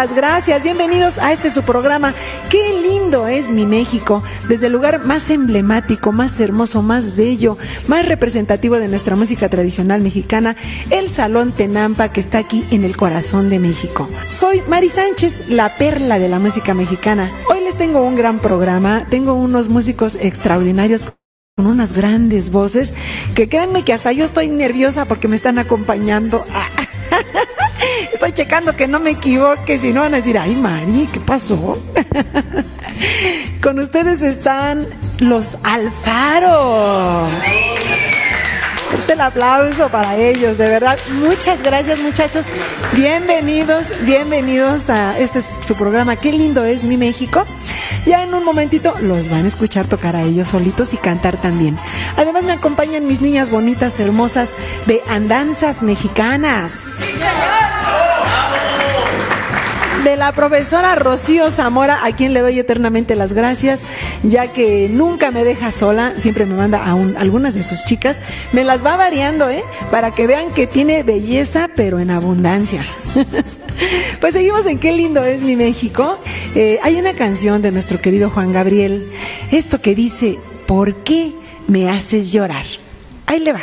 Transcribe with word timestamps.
gracias, 0.00 0.16
gracias. 0.16 0.62
Bienvenidos 0.62 1.18
a 1.18 1.30
este 1.30 1.50
su 1.50 1.62
programa. 1.62 2.14
Qué 2.48 2.80
lindo 2.80 3.26
es 3.26 3.50
mi 3.50 3.66
México, 3.66 4.22
desde 4.48 4.68
el 4.68 4.72
lugar 4.72 5.04
más 5.04 5.28
emblemático, 5.28 6.10
más 6.10 6.40
hermoso, 6.40 6.80
más 6.80 7.16
bello, 7.16 7.58
más 7.86 8.06
representativo 8.06 8.78
de 8.78 8.88
nuestra 8.88 9.14
música 9.14 9.50
tradicional 9.50 10.00
mexicana, 10.00 10.56
el 10.88 11.10
Salón 11.10 11.52
Tenampa 11.52 12.08
que 12.08 12.20
está 12.20 12.38
aquí 12.38 12.64
en 12.70 12.84
el 12.84 12.96
corazón 12.96 13.50
de 13.50 13.58
México. 13.58 14.08
Soy 14.26 14.62
Mari 14.68 14.88
Sánchez, 14.88 15.48
la 15.48 15.76
perla 15.76 16.18
de 16.18 16.30
la 16.30 16.38
música 16.38 16.72
mexicana. 16.72 17.30
Hoy 17.50 17.60
les 17.62 17.76
tengo 17.76 18.00
un 18.00 18.16
gran 18.16 18.38
programa, 18.38 19.06
tengo 19.10 19.34
unos 19.34 19.68
músicos 19.68 20.16
extraordinarios 20.18 21.08
con 21.56 21.66
unas 21.66 21.92
grandes 21.92 22.50
voces 22.50 22.94
que 23.34 23.50
créanme 23.50 23.84
que 23.84 23.92
hasta 23.92 24.12
yo 24.12 24.24
estoy 24.24 24.48
nerviosa 24.48 25.04
porque 25.04 25.28
me 25.28 25.36
están 25.36 25.58
acompañando. 25.58 26.46
Checando 28.32 28.76
que 28.76 28.86
no 28.86 29.00
me 29.00 29.10
equivoque, 29.10 29.76
si 29.76 29.92
no 29.92 30.02
van 30.02 30.14
a 30.14 30.18
decir, 30.18 30.38
ay 30.38 30.54
Mari, 30.54 31.08
¿qué 31.12 31.18
pasó? 31.18 31.82
Con 33.62 33.78
ustedes 33.80 34.22
están 34.22 34.86
los 35.18 35.58
Alfaro. 35.64 37.26
Fuerte 38.88 39.12
el 39.12 39.20
aplauso 39.20 39.88
para 39.88 40.16
ellos, 40.16 40.58
de 40.58 40.68
verdad. 40.68 40.98
Muchas 41.12 41.62
gracias 41.62 41.98
muchachos. 42.00 42.46
Bienvenidos, 42.94 43.84
bienvenidos 44.02 44.90
a 44.90 45.18
este 45.18 45.42
su 45.42 45.74
programa. 45.74 46.16
Qué 46.16 46.32
lindo 46.32 46.64
es 46.64 46.84
mi 46.84 46.96
México. 46.96 47.44
Ya 48.06 48.22
en 48.22 48.32
un 48.32 48.44
momentito 48.44 48.94
los 49.00 49.28
van 49.28 49.44
a 49.44 49.48
escuchar 49.48 49.86
tocar 49.86 50.14
a 50.14 50.22
ellos 50.22 50.48
solitos 50.48 50.94
y 50.94 50.96
cantar 50.98 51.36
también. 51.40 51.78
Además 52.16 52.44
me 52.44 52.52
acompañan 52.52 53.06
mis 53.06 53.20
niñas 53.20 53.50
bonitas, 53.50 53.98
hermosas 53.98 54.50
de 54.86 55.02
andanzas 55.08 55.82
mexicanas 55.82 57.00
de 60.04 60.16
la 60.16 60.32
profesora 60.32 60.94
Rocío 60.94 61.50
Zamora, 61.50 62.04
a 62.04 62.12
quien 62.16 62.32
le 62.32 62.40
doy 62.40 62.58
eternamente 62.58 63.14
las 63.16 63.32
gracias, 63.32 63.82
ya 64.22 64.52
que 64.52 64.88
nunca 64.90 65.30
me 65.30 65.44
deja 65.44 65.70
sola, 65.70 66.14
siempre 66.16 66.46
me 66.46 66.54
manda 66.54 66.84
a 66.86 66.94
un- 66.94 67.16
algunas 67.16 67.54
de 67.54 67.62
sus 67.62 67.84
chicas, 67.84 68.20
me 68.52 68.64
las 68.64 68.84
va 68.84 68.96
variando, 68.96 69.50
¿eh? 69.50 69.62
Para 69.90 70.12
que 70.14 70.26
vean 70.26 70.52
que 70.52 70.66
tiene 70.66 71.02
belleza, 71.02 71.68
pero 71.74 71.98
en 72.00 72.10
abundancia. 72.10 72.82
Pues 74.20 74.34
seguimos 74.34 74.66
en 74.66 74.78
Qué 74.78 74.92
lindo 74.92 75.24
es 75.24 75.40
mi 75.40 75.56
México. 75.56 76.18
Eh, 76.54 76.78
hay 76.82 76.96
una 76.96 77.14
canción 77.14 77.62
de 77.62 77.72
nuestro 77.72 77.98
querido 77.98 78.28
Juan 78.28 78.52
Gabriel, 78.52 79.10
esto 79.52 79.80
que 79.80 79.94
dice, 79.94 80.38
¿por 80.66 80.96
qué 80.96 81.32
me 81.66 81.88
haces 81.88 82.30
llorar? 82.30 82.66
Ahí 83.24 83.40
le 83.40 83.54
va. 83.54 83.62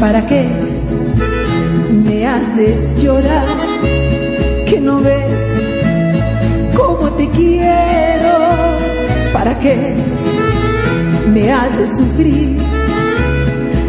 ¿Para 0.00 0.24
qué 0.26 0.46
me 1.90 2.24
haces 2.24 2.96
llorar? 3.02 3.48
Que 4.64 4.80
no 4.80 5.00
ves 5.00 5.42
cómo 6.76 7.10
te 7.14 7.28
quiero. 7.30 8.38
¿Para 9.32 9.58
qué 9.58 9.94
me 11.34 11.52
haces 11.52 11.96
sufrir? 11.96 12.58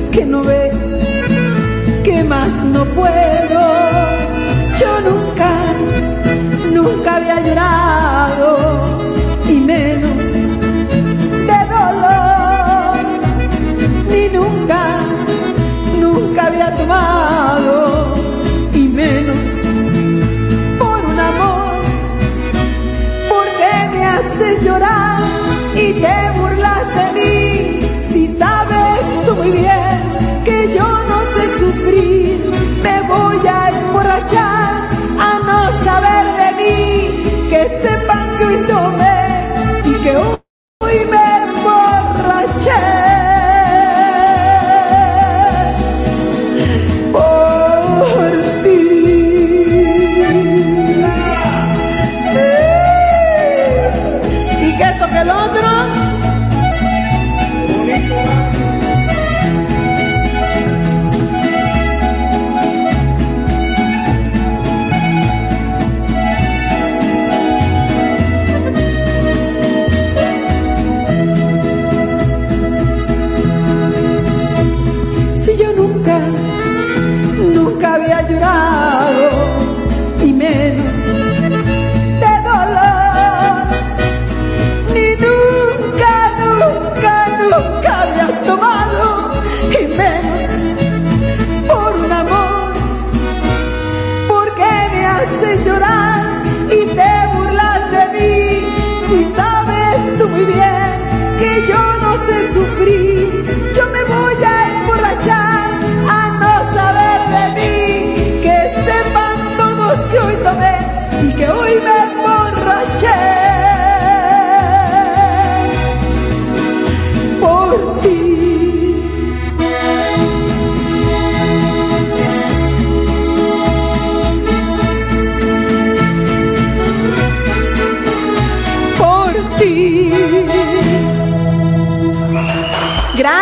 Que 0.10 0.26
no 0.26 0.42
ves 0.44 0.74
que 2.04 2.24
más 2.24 2.64
no 2.64 2.86
puedo. 2.86 3.62
Yo 4.80 4.92
nunca, 5.08 5.52
nunca 6.74 7.18
había 7.18 7.40
llorado 7.46 9.00
y 9.48 9.60
había 16.50 16.72
tomado 16.76 18.16
y 18.74 18.88
menos 18.88 19.52
por 20.80 21.06
un 21.06 21.20
amor, 21.20 21.76
porque 23.30 23.90
me 23.92 24.04
haces 24.04 24.64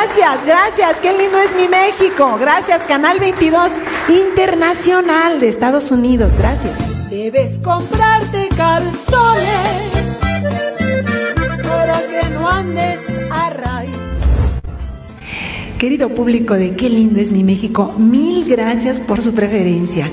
Gracias, 0.08 0.46
gracias. 0.46 1.00
Qué 1.02 1.12
lindo 1.12 1.38
es 1.38 1.54
mi 1.54 1.68
México. 1.68 2.38
Gracias, 2.40 2.84
Canal 2.84 3.20
22 3.20 3.74
Internacional 4.08 5.42
de 5.42 5.50
Estados 5.50 5.92
Unidos. 5.92 6.34
Gracias. 6.38 7.10
Debes 7.10 7.60
comprarte 7.60 8.48
calzones 8.56 10.08
para 11.62 12.08
que 12.08 12.30
no 12.30 12.48
andes 12.48 13.00
a 13.30 13.50
raíz. 13.50 13.92
Querido 15.78 16.08
público 16.08 16.54
de 16.54 16.78
Qué 16.78 16.90
lindo 16.90 17.20
es 17.20 17.30
mi 17.30 17.44
México, 17.44 17.94
mil 17.98 18.46
gracias 18.48 19.02
por 19.02 19.22
su 19.22 19.34
preferencia. 19.36 20.10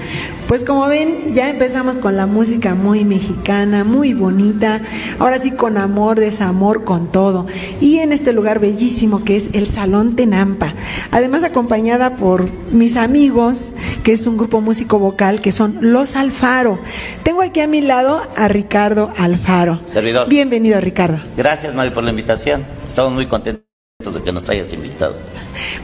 Pues 0.49 0.63
como 0.63 0.87
ven, 0.87 1.33
ya 1.33 1.49
empezamos 1.49 1.99
con 1.99 2.17
la 2.17 2.27
música 2.27 2.75
muy 2.75 3.05
mexicana, 3.05 3.83
muy 3.83 4.13
bonita, 4.13 4.83
ahora 5.19 5.39
sí 5.39 5.53
con 5.53 5.79
amor, 5.79 6.21
desamor, 6.21 6.85
con 6.85 7.11
todo. 7.11 7.47
Y 7.81 7.99
en 7.99 8.13
este 8.13 8.33
lugar 8.33 8.61
bellísimo 8.61 9.25
que 9.25 9.37
es 9.37 9.51
el 9.55 9.67
Salón 9.67 10.17
Tenampa. 10.17 10.75
Además 11.11 11.45
acompañada 11.45 12.17
por 12.17 12.49
mis 12.71 12.97
amigos, 12.97 13.73
que 14.03 14.13
es 14.13 14.27
un 14.27 14.37
grupo 14.37 14.61
músico 14.61 14.99
vocal, 14.99 15.41
que 15.41 15.51
son 15.51 15.79
Los 15.81 16.15
Alfaro. 16.15 16.79
Tengo 17.23 17.43
aquí 17.43 17.61
a 17.61 17.67
mi 17.67 17.81
lado 17.81 18.21
a 18.37 18.49
Ricardo 18.49 19.13
Alfaro. 19.17 19.81
Servidor. 19.87 20.29
Bienvenido, 20.29 20.81
Ricardo. 20.81 21.19
Gracias, 21.37 21.75
Mari, 21.75 21.91
por 21.91 22.05
la 22.05 22.11
invitación. 22.11 22.65
Estamos 22.87 23.13
muy 23.13 23.27
contentos 23.27 23.74
de 24.01 24.23
que 24.23 24.33
nos 24.33 24.49
hayas 24.49 24.73
invitado. 24.73 25.15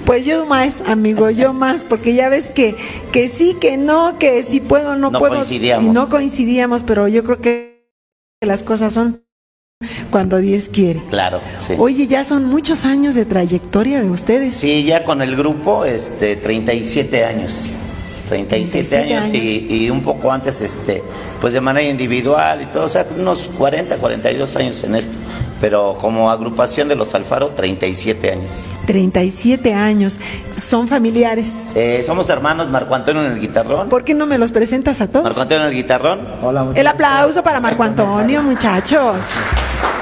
Pues 0.05 0.27
yo 0.27 0.45
más, 0.45 0.83
amigo, 0.87 1.31
yo 1.31 1.53
más, 1.65 1.85
porque 1.85 2.15
ya 2.15 2.29
ves 2.29 2.51
que, 2.51 2.75
que 3.13 3.29
sí, 3.29 3.57
que 3.61 3.77
no, 3.77 4.19
que 4.19 4.43
si 4.43 4.61
puedo, 4.61 4.97
no, 4.97 5.11
No 5.11 5.19
puedo. 5.19 5.35
coincidíamos. 5.37 5.87
Y 5.87 5.91
no 5.91 6.09
coincidíamos, 6.09 6.83
pero 6.83 7.07
yo 7.09 7.23
creo 7.23 7.41
que 7.41 7.89
las 8.43 8.63
cosas 8.63 8.93
son 8.93 9.23
cuando 10.11 10.39
Dios 10.39 10.69
quiere. 10.69 11.01
Claro, 11.09 11.41
sí. 11.59 11.75
Oye, 11.79 12.07
ya 12.09 12.25
son 12.25 12.45
muchos 12.45 12.85
años 12.85 13.15
de 13.15 13.25
trayectoria 13.25 14.03
de 14.03 14.11
ustedes. 14.11 14.53
Sí, 14.55 14.85
ya 14.85 15.05
con 15.05 15.23
el 15.23 15.37
grupo, 15.37 15.85
este, 15.85 16.37
37 16.37 17.25
años. 17.25 17.69
37, 18.29 18.89
37 18.89 19.15
años, 19.15 19.35
Y, 19.35 19.85
y 19.87 19.91
un 19.91 20.03
poco 20.03 20.31
antes, 20.31 20.61
este, 20.63 21.03
pues 21.41 21.53
de 21.53 21.61
manera 21.61 21.89
individual 21.89 22.63
y 22.63 22.67
todo, 22.67 22.85
o 22.87 22.89
sea, 22.89 23.07
unos 23.17 23.51
40, 23.57 23.97
42 23.97 24.57
años 24.57 24.85
en 24.85 24.95
esto. 24.97 25.17
Pero 25.61 25.97
como 26.01 26.31
agrupación 26.31 26.89
de 26.89 26.97
los 26.97 27.15
Alfaro, 27.15 27.49
37 27.49 28.33
años. 28.33 28.67
37 28.87 29.75
años. 29.75 30.19
Son 30.57 30.89
familiares. 30.89 31.73
Eh, 31.75 32.03
somos 32.07 32.29
hermanos, 32.31 32.71
Marco 32.71 32.95
Antonio 32.95 33.25
en 33.25 33.33
el 33.33 33.41
guitarrón. 33.41 33.89
¿Por 33.89 34.05
qué 34.05 34.15
no 34.15 34.27
me 34.27 34.39
los 34.39 34.53
presentas 34.53 35.01
a 35.01 35.09
todos? 35.09 35.25
Marco 35.25 35.43
Antonio 35.43 35.65
en 35.65 35.71
el 35.71 35.77
guitarrón, 35.77 36.21
El 36.75 36.87
aplauso 36.87 37.43
para 37.43 37.61
Marco 37.61 37.83
Antonio, 37.83 38.43
muchachos. 38.43 39.17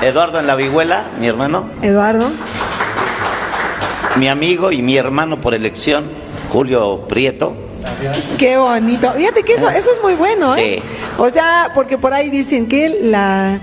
Eduardo 0.02 0.38
en 0.38 0.46
la 0.46 0.54
vihuela, 0.54 1.04
mi 1.18 1.26
hermano, 1.26 1.64
Eduardo. 1.82 2.28
mi 4.16 4.28
amigo 4.28 4.70
y 4.70 4.80
mi 4.80 4.96
hermano 4.96 5.40
por 5.40 5.54
elección, 5.54 6.04
Julio 6.52 7.00
Prieto. 7.08 7.52
Qué 8.38 8.56
bonito. 8.56 9.10
Fíjate 9.12 9.42
que 9.42 9.54
eso, 9.54 9.68
eso 9.70 9.90
es 9.90 10.02
muy 10.02 10.14
bueno, 10.14 10.54
¿eh? 10.56 10.80
Sí. 10.82 10.82
O 11.18 11.28
sea, 11.30 11.72
porque 11.74 11.98
por 11.98 12.14
ahí 12.14 12.28
dicen 12.28 12.68
que 12.68 13.00
la, 13.02 13.58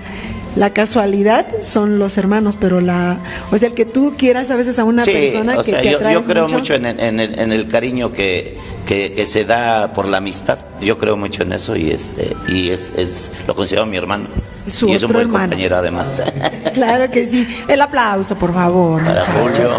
la 0.56 0.70
casualidad 0.70 1.46
son 1.62 1.98
los 1.98 2.16
hermanos, 2.18 2.56
pero 2.58 2.80
la, 2.80 3.18
o 3.52 3.58
sea, 3.58 3.68
el 3.68 3.74
que 3.74 3.84
tú 3.84 4.14
quieras 4.16 4.50
a 4.50 4.56
veces 4.56 4.78
a 4.78 4.84
una 4.84 5.04
sí, 5.04 5.12
persona 5.12 5.58
o 5.58 5.62
que 5.62 5.70
sea, 5.70 5.80
te 5.82 5.90
yo, 5.92 6.10
yo 6.10 6.22
creo 6.22 6.48
mucho, 6.48 6.74
en, 6.74 6.86
el- 6.86 6.98
en 7.00 7.20
el, 7.20 7.38
en 7.38 7.52
el 7.52 7.68
cariño 7.68 8.10
que, 8.12 8.56
que, 8.86 9.12
que 9.12 9.24
se 9.26 9.44
da 9.44 9.92
por 9.92 10.06
la 10.08 10.16
amistad. 10.18 10.58
Yo 10.80 10.96
creo 10.98 11.16
mucho 11.16 11.42
en 11.42 11.52
eso 11.52 11.76
y 11.76 11.90
este 11.90 12.34
y 12.48 12.70
es, 12.70 12.92
es 12.96 13.30
lo 13.46 13.54
considero 13.54 13.84
mi 13.86 13.96
hermano. 13.98 14.28
Su 14.66 14.88
y 14.88 14.94
es 14.94 15.02
un 15.04 15.12
buen 15.12 15.26
hermano. 15.26 15.44
compañero 15.44 15.76
además. 15.76 16.22
Claro 16.74 17.10
que 17.10 17.26
sí. 17.26 17.46
El 17.68 17.80
aplauso, 17.80 18.36
por 18.36 18.52
favor, 18.52 19.02
Para. 19.02 19.24
Julio, 19.24 19.70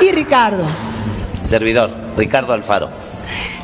Y 0.00 0.12
Ricardo. 0.12 0.64
servidor, 1.42 1.90
Ricardo 2.16 2.52
Alfaro. 2.52 2.88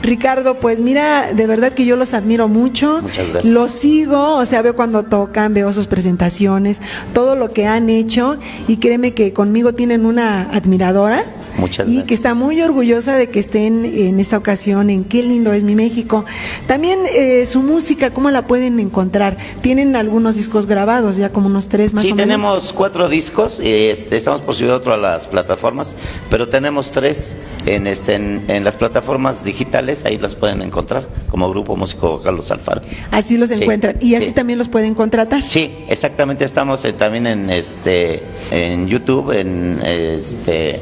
Ricardo, 0.02 0.58
pues 0.58 0.78
mira, 0.78 1.32
de 1.32 1.46
verdad 1.46 1.72
que 1.72 1.84
yo 1.84 1.96
los 1.96 2.14
admiro 2.14 2.48
mucho. 2.48 3.00
Muchas 3.02 3.28
gracias. 3.30 3.52
Los 3.52 3.72
sigo, 3.72 4.36
o 4.36 4.44
sea, 4.44 4.62
veo 4.62 4.76
cuando 4.76 5.04
tocan, 5.04 5.54
veo 5.54 5.72
sus 5.72 5.86
presentaciones, 5.86 6.80
todo 7.12 7.36
lo 7.36 7.52
que 7.52 7.66
han 7.66 7.90
hecho 7.90 8.38
y 8.68 8.78
créeme 8.78 9.14
que 9.14 9.32
conmigo 9.32 9.74
tienen 9.74 10.06
una 10.06 10.42
admiradora. 10.50 11.24
Muchas 11.58 11.86
y 11.88 11.92
gracias. 11.92 12.08
que 12.08 12.14
está 12.14 12.34
muy 12.34 12.60
orgullosa 12.62 13.16
de 13.16 13.28
que 13.30 13.38
estén 13.38 13.84
en 13.84 14.20
esta 14.20 14.36
ocasión 14.36 14.90
en 14.90 15.04
Qué 15.04 15.22
lindo 15.22 15.52
es 15.52 15.64
mi 15.64 15.74
México. 15.74 16.24
También 16.66 16.98
eh, 17.14 17.46
su 17.46 17.62
música, 17.62 18.10
¿cómo 18.10 18.30
la 18.30 18.46
pueden 18.46 18.80
encontrar? 18.80 19.36
Tienen 19.62 19.96
algunos 19.96 20.36
discos 20.36 20.66
grabados, 20.66 21.16
ya 21.16 21.30
como 21.30 21.46
unos 21.46 21.68
tres 21.68 21.94
más 21.94 22.04
sí, 22.04 22.12
o 22.12 22.16
menos. 22.16 22.36
tenemos 22.36 22.72
cuatro 22.72 23.08
discos, 23.08 23.60
este, 23.62 24.16
estamos 24.16 24.40
por 24.40 24.54
subir 24.54 24.72
otro 24.72 24.92
a 24.92 24.96
las 24.96 25.26
plataformas, 25.26 25.94
pero 26.28 26.48
tenemos 26.48 26.90
tres 26.90 27.36
en, 27.66 27.86
este, 27.86 28.14
en, 28.14 28.44
en 28.48 28.64
las 28.64 28.76
plataformas 28.76 29.44
digitales, 29.44 30.04
ahí 30.04 30.18
las 30.18 30.34
pueden 30.34 30.60
encontrar 30.62 31.06
como 31.28 31.48
grupo 31.50 31.76
músico 31.76 32.20
Carlos 32.20 32.50
Alfaro. 32.50 32.80
Así 33.10 33.36
los 33.36 33.50
Sí, 33.54 33.62
encuentran. 33.62 33.96
Y 34.00 34.16
así 34.16 34.26
sí. 34.26 34.32
también 34.32 34.58
los 34.58 34.68
pueden 34.68 34.94
contratar. 34.94 35.42
Sí, 35.42 35.70
exactamente. 35.88 36.44
Estamos 36.44 36.84
eh, 36.84 36.92
también 36.92 37.26
en 37.28 37.50
este 37.50 38.22
en 38.50 38.88
YouTube, 38.88 39.30
en 39.30 39.80
este 39.84 40.80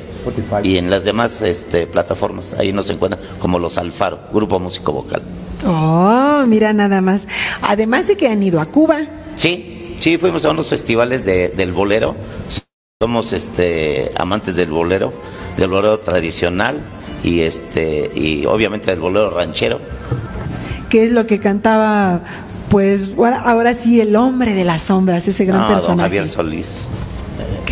y 0.63 0.77
en 0.79 0.91
las 0.91 1.05
demás 1.05 1.41
este, 1.43 1.87
plataformas. 1.87 2.55
Ahí 2.59 2.73
nos 2.73 2.89
encuentran 2.91 3.21
como 3.39 3.59
los 3.59 3.79
Alfaro, 3.79 4.19
grupo 4.33 4.59
músico 4.61 4.93
vocal. 4.93 5.23
Oh, 5.67 6.45
mira 6.47 6.73
nada 6.73 7.01
más. 7.01 7.27
Además 7.63 8.09
de 8.09 8.17
que 8.17 8.29
han 8.29 8.43
ido 8.43 8.61
a 8.61 8.67
Cuba. 8.67 8.99
Sí, 9.37 9.97
sí, 10.01 10.19
fuimos 10.19 10.45
a 10.45 10.51
unos 10.51 10.69
festivales 10.69 11.25
de, 11.25 11.49
del 11.51 11.73
bolero. 11.73 12.15
Somos 13.01 13.33
este 13.33 14.13
amantes 14.17 14.55
del 14.57 14.71
bolero, 14.71 15.13
del 15.57 15.69
bolero 15.71 15.99
tradicional 15.99 16.81
y 17.25 17.41
este 17.41 18.11
y 18.15 18.47
obviamente 18.47 18.91
del 18.91 19.01
bolero 19.01 19.31
ranchero. 19.31 19.81
que 20.89 21.05
es 21.05 21.11
lo 21.11 21.27
que 21.27 21.39
cantaba, 21.41 22.21
pues 22.69 23.11
ahora, 23.19 23.75
sí, 23.75 24.01
el 24.01 24.15
hombre 24.15 24.55
de 24.55 24.65
las 24.65 24.83
sombras, 24.83 25.27
ese 25.27 25.45
gran 25.45 25.61
No, 25.63 25.67
don 25.69 25.75
personaje. 25.77 26.09
Javier 26.09 26.29
Solís, 26.29 26.87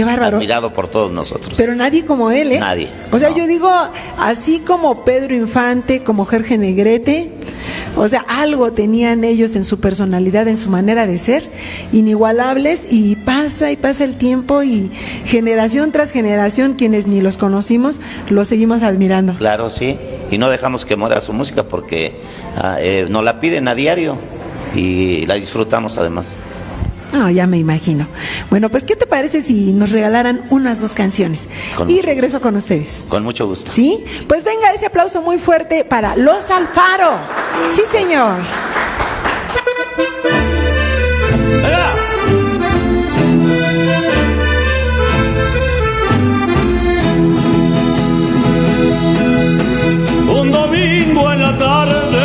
Qué 0.01 0.05
bárbaro. 0.05 0.39
admirado 0.39 0.73
por 0.73 0.89
todos 0.89 1.13
nosotros. 1.13 1.53
Pero 1.57 1.75
nadie 1.75 2.07
como 2.07 2.31
él, 2.31 2.53
¿eh? 2.53 2.59
Nadie, 2.59 2.89
O 3.13 3.19
sea, 3.19 3.31
no. 3.31 3.37
yo 3.37 3.47
digo, 3.47 3.71
así 4.19 4.61
como 4.61 5.05
Pedro 5.05 5.35
Infante, 5.35 6.03
como 6.03 6.25
Jorge 6.25 6.57
Negrete, 6.57 7.31
o 7.97 8.09
sea, 8.09 8.25
algo 8.27 8.73
tenían 8.73 9.25
ellos 9.25 9.57
en 9.57 9.65
su 9.65 9.79
personalidad, 9.79 10.49
en 10.49 10.57
su 10.57 10.71
manera 10.71 11.07
de 11.07 11.19
ser, 11.19 11.51
inigualables, 11.93 12.87
y 12.91 13.17
pasa 13.17 13.73
y 13.73 13.77
pasa 13.77 14.05
el 14.05 14.17
tiempo, 14.17 14.63
y 14.63 14.91
generación 15.27 15.93
tras 15.93 16.13
generación, 16.13 16.75
quienes 16.79 17.07
ni 17.07 17.21
los 17.21 17.37
conocimos, 17.37 18.01
los 18.31 18.49
seguimos 18.49 18.83
admirando. 18.83 19.35
Claro, 19.35 19.69
sí. 19.69 19.99
Y 20.31 20.39
no 20.39 20.49
dejamos 20.49 20.87
que 20.87 20.97
muera 20.97 21.21
su 21.21 21.35
música 21.35 21.65
porque 21.65 22.15
ah, 22.57 22.79
eh, 22.81 23.05
nos 23.11 23.23
la 23.23 23.39
piden 23.39 23.69
a 23.69 23.75
diario 23.75 24.17
y 24.75 25.27
la 25.27 25.35
disfrutamos 25.35 25.99
además. 25.99 26.39
No, 27.13 27.31
ya 27.31 27.47
me 27.47 27.59
imagino. 27.59 28.07
Bueno, 28.51 28.71
pues, 28.71 28.85
¿qué 28.85 28.97
te 28.97 29.07
parece 29.07 29.41
si 29.41 29.73
nos 29.73 29.91
regalaran 29.91 30.43
unas 30.51 30.81
dos 30.81 30.95
canciones? 30.95 31.49
Con 31.77 31.91
y 31.91 32.01
regreso 32.03 32.41
con 32.41 32.57
ustedes. 32.57 33.07
Con 33.09 33.25
mucho 33.25 33.47
gusto. 33.47 33.71
¿Sí? 33.73 34.05
Pues 34.29 34.45
venga 34.45 34.73
ese 34.73 34.87
aplauso 34.87 35.23
muy 35.23 35.39
fuerte 35.39 35.85
para 35.85 36.17
Los 36.17 36.51
Alfaro. 36.51 37.19
Sí, 37.75 37.83
señor. 37.91 38.37
Un 50.33 50.51
domingo 50.53 51.33
en 51.33 51.43
la 51.43 51.59
tarde 51.59 52.20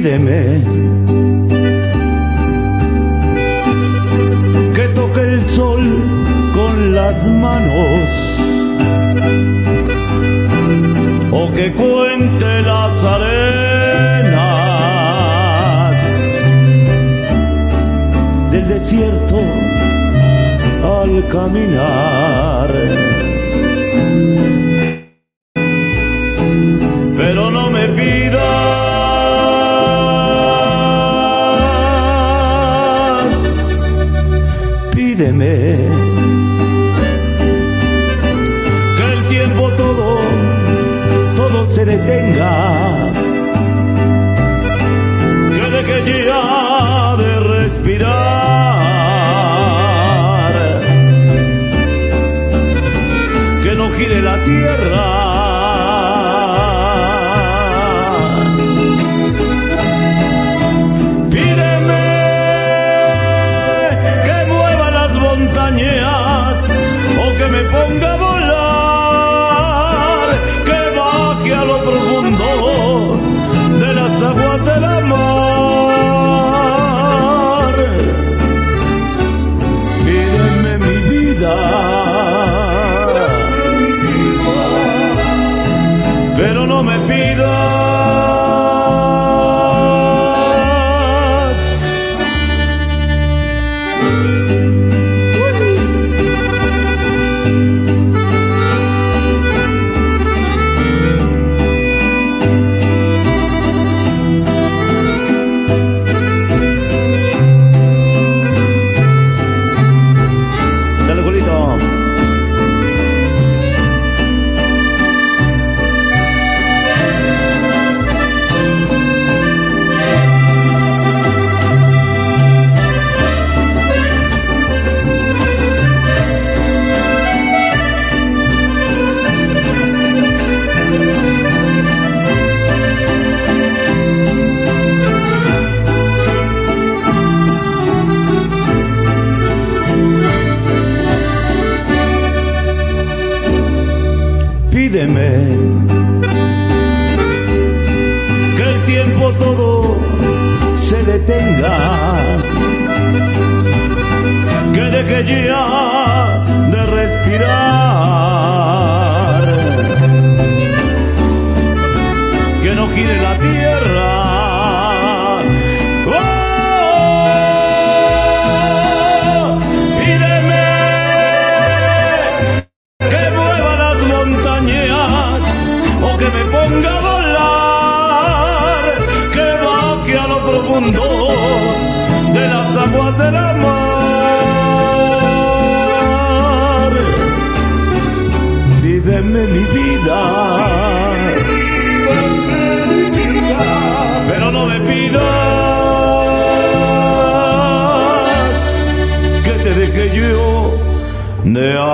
pídeme 0.00 0.62
que 4.74 4.88
toque 4.94 5.20
el 5.20 5.48
sol 5.48 5.82
con 6.54 6.94
las 6.94 7.26
manos. 7.28 8.08
O 11.32 11.52
que 11.52 11.72
cuente 11.72 12.62
las 12.62 13.04
arenas. 13.16 14.30
Del 18.52 18.68
desierto 18.68 19.38
al 20.82 21.28
caminar. 21.28 22.70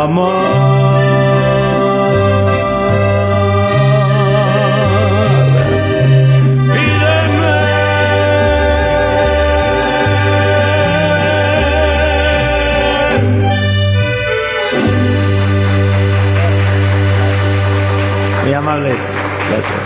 amar. 0.06 0.66
amables. 18.56 18.98
Gracias. 19.48 19.80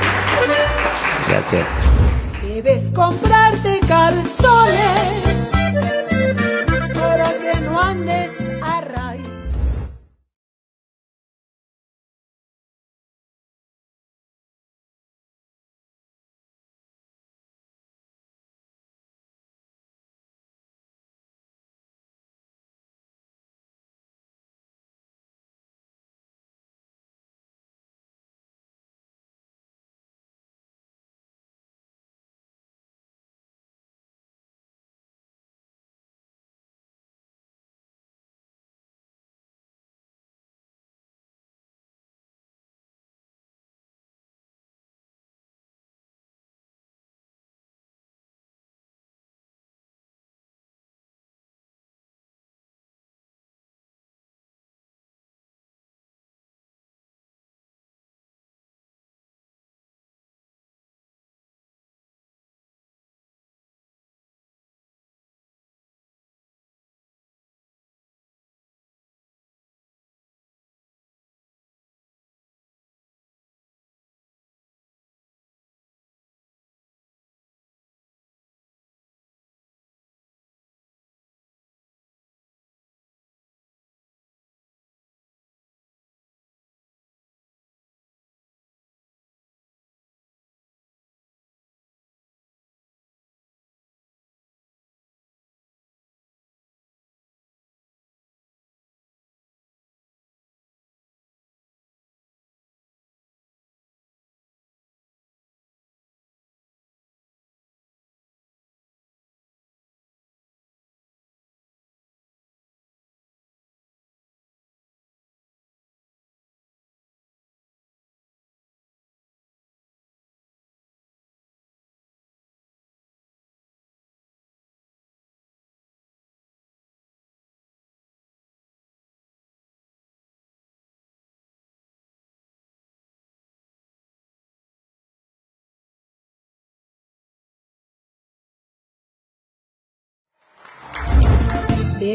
Gracias. 1.28 1.66
Debes 2.42 2.90
comprarte 2.92 3.80
calzones. 3.86 4.99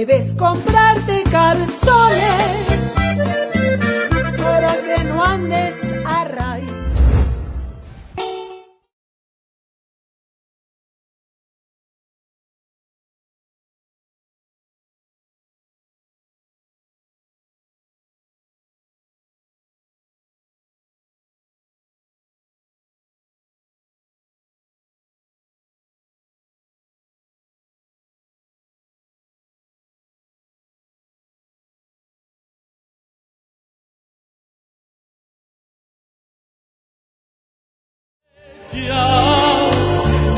debes 0.06 0.36
comprarte 0.36 1.24
calzones. 1.32 2.75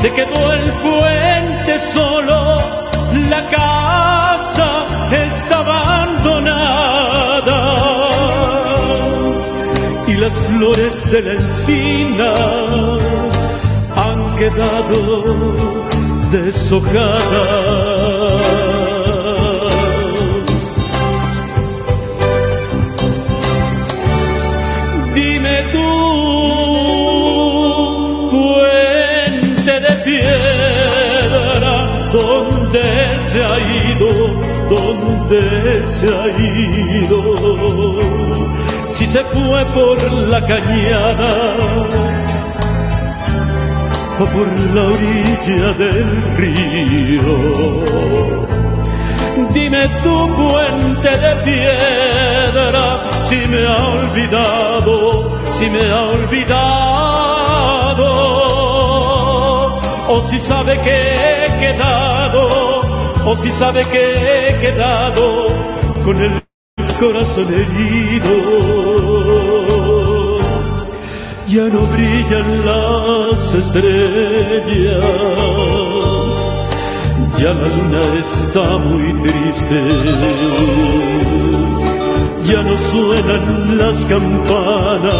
se 0.00 0.12
quedó 0.12 0.52
el 0.52 0.72
puente 0.74 1.78
solo, 1.92 2.62
la 3.30 3.48
casa 3.50 4.86
está 5.10 5.58
abandonada 5.58 7.58
y 10.06 10.12
las 10.14 10.32
flores 10.32 11.10
de 11.10 11.22
la 11.22 11.32
encina 11.32 12.32
han 13.96 14.36
quedado 14.36 15.24
deshojadas. 16.30 18.67
se 35.98 36.06
ha 36.06 36.28
ido, 36.38 37.18
si 38.86 39.04
se 39.04 39.24
fue 39.24 39.64
por 39.76 39.98
la 40.32 40.40
cañada 40.46 41.32
o 44.20 44.24
por 44.34 44.48
la 44.74 44.82
orilla 44.94 45.72
del 45.82 46.08
río. 46.36 47.36
Dime 49.52 49.88
tu 50.04 50.16
puente 50.36 51.10
de 51.24 51.32
piedra 51.46 52.86
si 53.28 53.38
me 53.52 53.66
ha 53.66 53.86
olvidado, 54.00 54.94
si 55.50 55.66
me 55.68 55.84
ha 55.90 56.02
olvidado, 56.18 58.08
o 60.14 60.22
si 60.22 60.38
sabe 60.38 60.78
que 60.78 60.96
he 61.16 61.48
quedado, 61.58 62.42
o 63.24 63.34
si 63.34 63.50
sabe 63.50 63.84
que 63.86 64.02
he 64.48 64.60
quedado 64.60 65.68
con 66.08 66.16
el 66.16 66.32
corazón 66.98 67.48
herido. 67.52 68.34
Ya 71.54 71.64
no 71.74 71.80
brillan 71.94 72.48
las 72.68 73.40
estrellas, 73.62 73.94
ya 77.40 77.50
la 77.60 77.68
luna 77.76 78.02
está 78.24 78.64
muy 78.88 79.08
triste, 79.22 79.80
ya 82.50 82.60
no 82.68 82.74
suenan 82.90 83.44
las 83.78 83.98
campanas, 84.06 85.12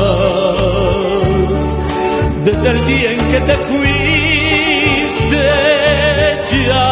desde 2.47 2.69
el 2.75 2.81
día 2.87 3.09
en 3.13 3.23
que 3.33 3.41
te 3.49 3.57
fuiste, 3.69 5.45
ya 6.67 6.89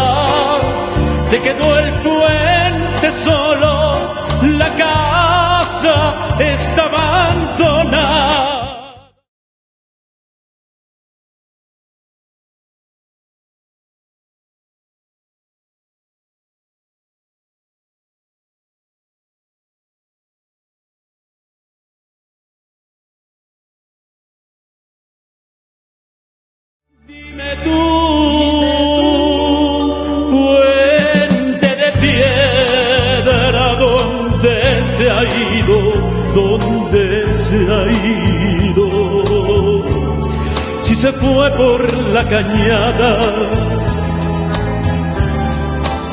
se 1.30 1.36
quedó 1.40 1.78
el 1.78 1.90
puente 2.04 3.06
solo, 3.24 3.65
casa 6.38 7.35
por 41.56 41.80
la 42.14 42.22
cañada 42.24 43.10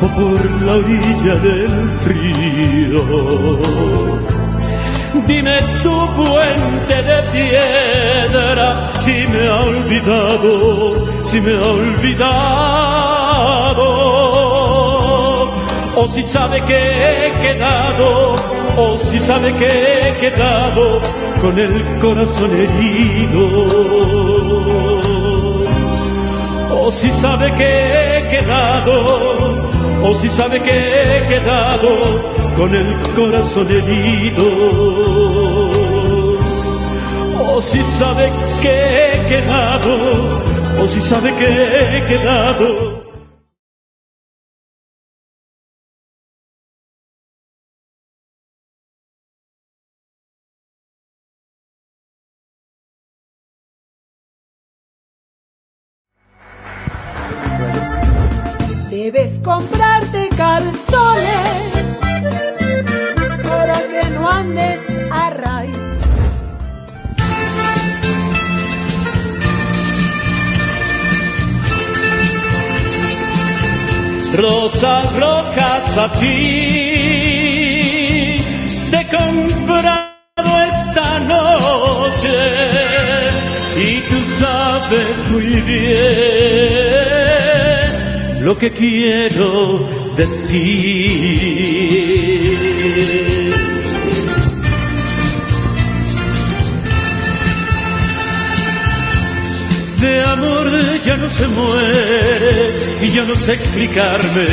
o 0.01 0.07
por 0.19 0.39
la 0.65 0.73
orilla 0.73 1.35
del 1.47 1.99
río. 2.07 3.03
Dime 5.27 5.57
tu 5.83 5.95
puente 6.15 6.95
de 7.09 7.17
piedra 7.33 8.91
si 8.99 9.27
me 9.31 9.47
ha 9.47 9.61
olvidado, 9.61 10.95
si 11.25 11.41
me 11.41 11.53
ha 11.53 11.65
olvidado, 11.81 13.03
o 15.95 16.07
si 16.07 16.23
sabe 16.23 16.61
que 16.61 16.77
he 16.77 17.31
quedado, 17.41 18.35
o 18.77 18.97
si 18.97 19.19
sabe 19.19 19.53
que 19.53 20.09
he 20.09 20.17
quedado 20.19 20.99
con 21.41 21.59
el 21.59 21.83
corazón 21.99 22.51
herido, 22.51 24.42
o 26.85 26.91
si 26.91 27.09
sabe 27.13 27.49
que 27.53 27.63
he 27.63 28.27
quedado, 28.29 28.93
o 30.03 30.13
si 30.15 30.29
sabe 30.29 30.59
que 30.59 30.71
he 30.71 31.27
quedado 31.27 31.89
con 32.57 32.75
el 32.75 32.89
corazón 33.15 33.67
herido, 33.71 34.43
o 37.39 37.61
si 37.61 37.81
sabe 37.99 38.29
que 38.61 38.73
he 39.13 39.27
quedado, 39.29 39.91
o 40.81 40.87
si 40.87 40.99
sabe 40.99 41.33
que 41.35 41.47
he 41.47 42.05
quedado. 42.05 43.12
Comprarte 59.43 60.29
calzones 60.37 61.73
para 63.43 63.77
que 63.91 64.09
no 64.11 64.29
andes 64.29 64.79
a 65.11 65.29
raíz. 65.29 65.77
Rosas 74.35 75.13
rojas 75.13 75.97
a 75.97 76.07
ti 76.19 76.79
te 78.91 78.97
he 78.97 79.07
comprado 79.07 80.51
esta 80.71 81.19
noche 81.19 82.37
y 83.77 84.01
tú 84.09 84.17
sabes 84.39 85.07
muy 85.31 85.61
bien 85.61 86.72
lo 88.53 88.59
que 88.59 88.71
quiero 88.71 89.79
de 90.15 90.25
ti. 90.47 90.63
de 100.01 100.21
amor 100.35 100.67
ya 101.05 101.17
no 101.17 101.29
se 101.29 101.47
muere 101.47 102.63
y 103.01 103.07
yo 103.15 103.25
no 103.25 103.35
sé 103.35 103.53
explicarme 103.53 104.47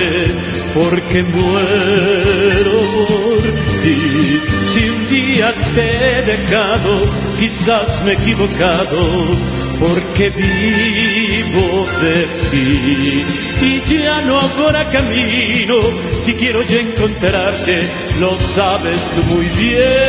por 0.73 0.93
qué 1.11 1.23
muero 1.23 2.79
por 3.07 3.43
ti. 3.83 3.99
Si 4.73 4.89
un 4.89 5.09
día 5.09 5.53
te 5.75 5.87
he 5.93 6.23
dejado, 6.23 6.93
quizás 7.39 8.03
me 8.05 8.13
he 8.13 8.15
equivocado, 8.15 9.01
porque 9.81 10.31
de 11.53 12.27
ti. 12.51 13.25
Y 13.63 14.03
ya 14.03 14.21
no 14.23 14.41
habrá 14.41 14.89
camino, 14.91 15.77
si 16.21 16.35
quiero 16.35 16.63
ya 16.63 16.81
encontrarte, 16.81 17.83
lo 18.21 18.39
sabes 18.39 19.01
tú 19.15 19.23
muy 19.35 19.47
bien 19.47 20.01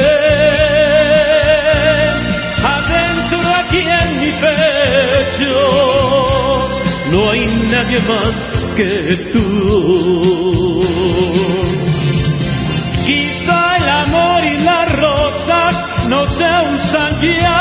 adentro 2.63 3.39
aquí 3.61 3.79
en 3.79 4.19
mi 4.19 4.31
pecho 4.31 5.51
no 7.11 7.29
hay 7.29 7.45
nadie 7.69 7.99
más 8.11 8.35
que 8.77 8.91
tú. 9.33 10.83
Quizá 13.05 13.77
el 13.77 13.89
amor 13.89 14.43
y 14.45 14.57
las 14.63 14.95
rosas 14.95 15.73
no 16.07 16.25
se 16.27 16.45
usan 16.75 17.21
llamar. 17.21 17.60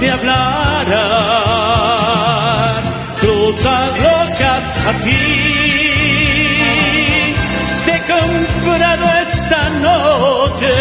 Te 0.00 0.10
hablarán. 0.10 0.98
Rosas 3.22 4.00
locas 4.00 4.62
aquí 4.92 5.24
te 7.84 7.92
he 7.96 8.00
comprado 8.14 9.04
esta 9.26 9.62
noche 9.86 10.72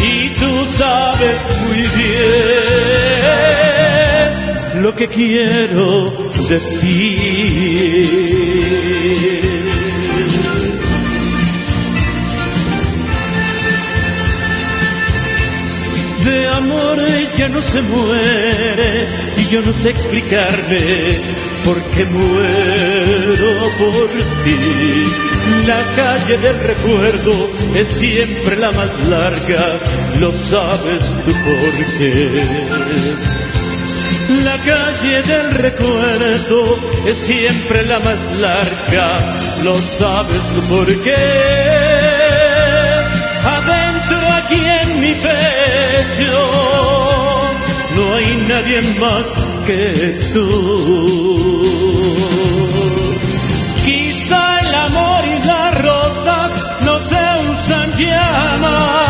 y 0.00 0.10
tú 0.40 0.52
sabes 0.78 1.36
muy 1.62 1.82
bien 1.98 2.76
lo 4.82 4.90
que 4.94 5.06
quiero 5.08 5.88
de 6.48 6.58
no 17.48 17.62
se 17.62 17.80
muere 17.82 19.08
y 19.36 19.46
yo 19.48 19.62
no 19.62 19.72
sé 19.72 19.90
explicarme 19.90 21.20
por 21.64 21.80
qué 21.90 22.04
muero 22.04 23.70
por 23.78 24.08
ti. 24.44 25.06
La 25.66 25.82
calle 25.94 26.38
del 26.38 26.58
recuerdo 26.60 27.50
es 27.74 27.88
siempre 27.88 28.56
la 28.56 28.72
más 28.72 29.08
larga, 29.08 29.78
lo 30.20 30.32
sabes 30.32 31.12
tú 31.24 31.32
por 31.32 31.98
qué. 31.98 32.44
La 34.44 34.56
calle 34.58 35.22
del 35.22 35.50
recuerdo 35.54 36.78
es 37.06 37.16
siempre 37.16 37.84
la 37.86 37.98
más 38.00 38.18
larga, 38.38 39.18
lo 39.62 39.80
sabes 39.80 40.42
por 40.68 40.86
qué. 41.02 41.16
Adentro 43.44 44.18
aquí 44.32 44.60
en 44.82 45.00
mi 45.00 45.12
pecho 45.12 46.95
no 47.96 48.14
hay 48.14 48.28
nadie 48.48 48.80
más 49.00 49.26
que 49.66 49.82
tú. 50.32 50.46
Quizá 53.84 54.42
el 54.60 54.74
amor 54.74 55.22
y 55.34 55.36
la 55.46 55.64
rosa 55.70 56.38
no 56.86 56.94
se 57.10 57.22
usan 57.52 57.88
ya 57.96 58.56
más. 58.64 59.06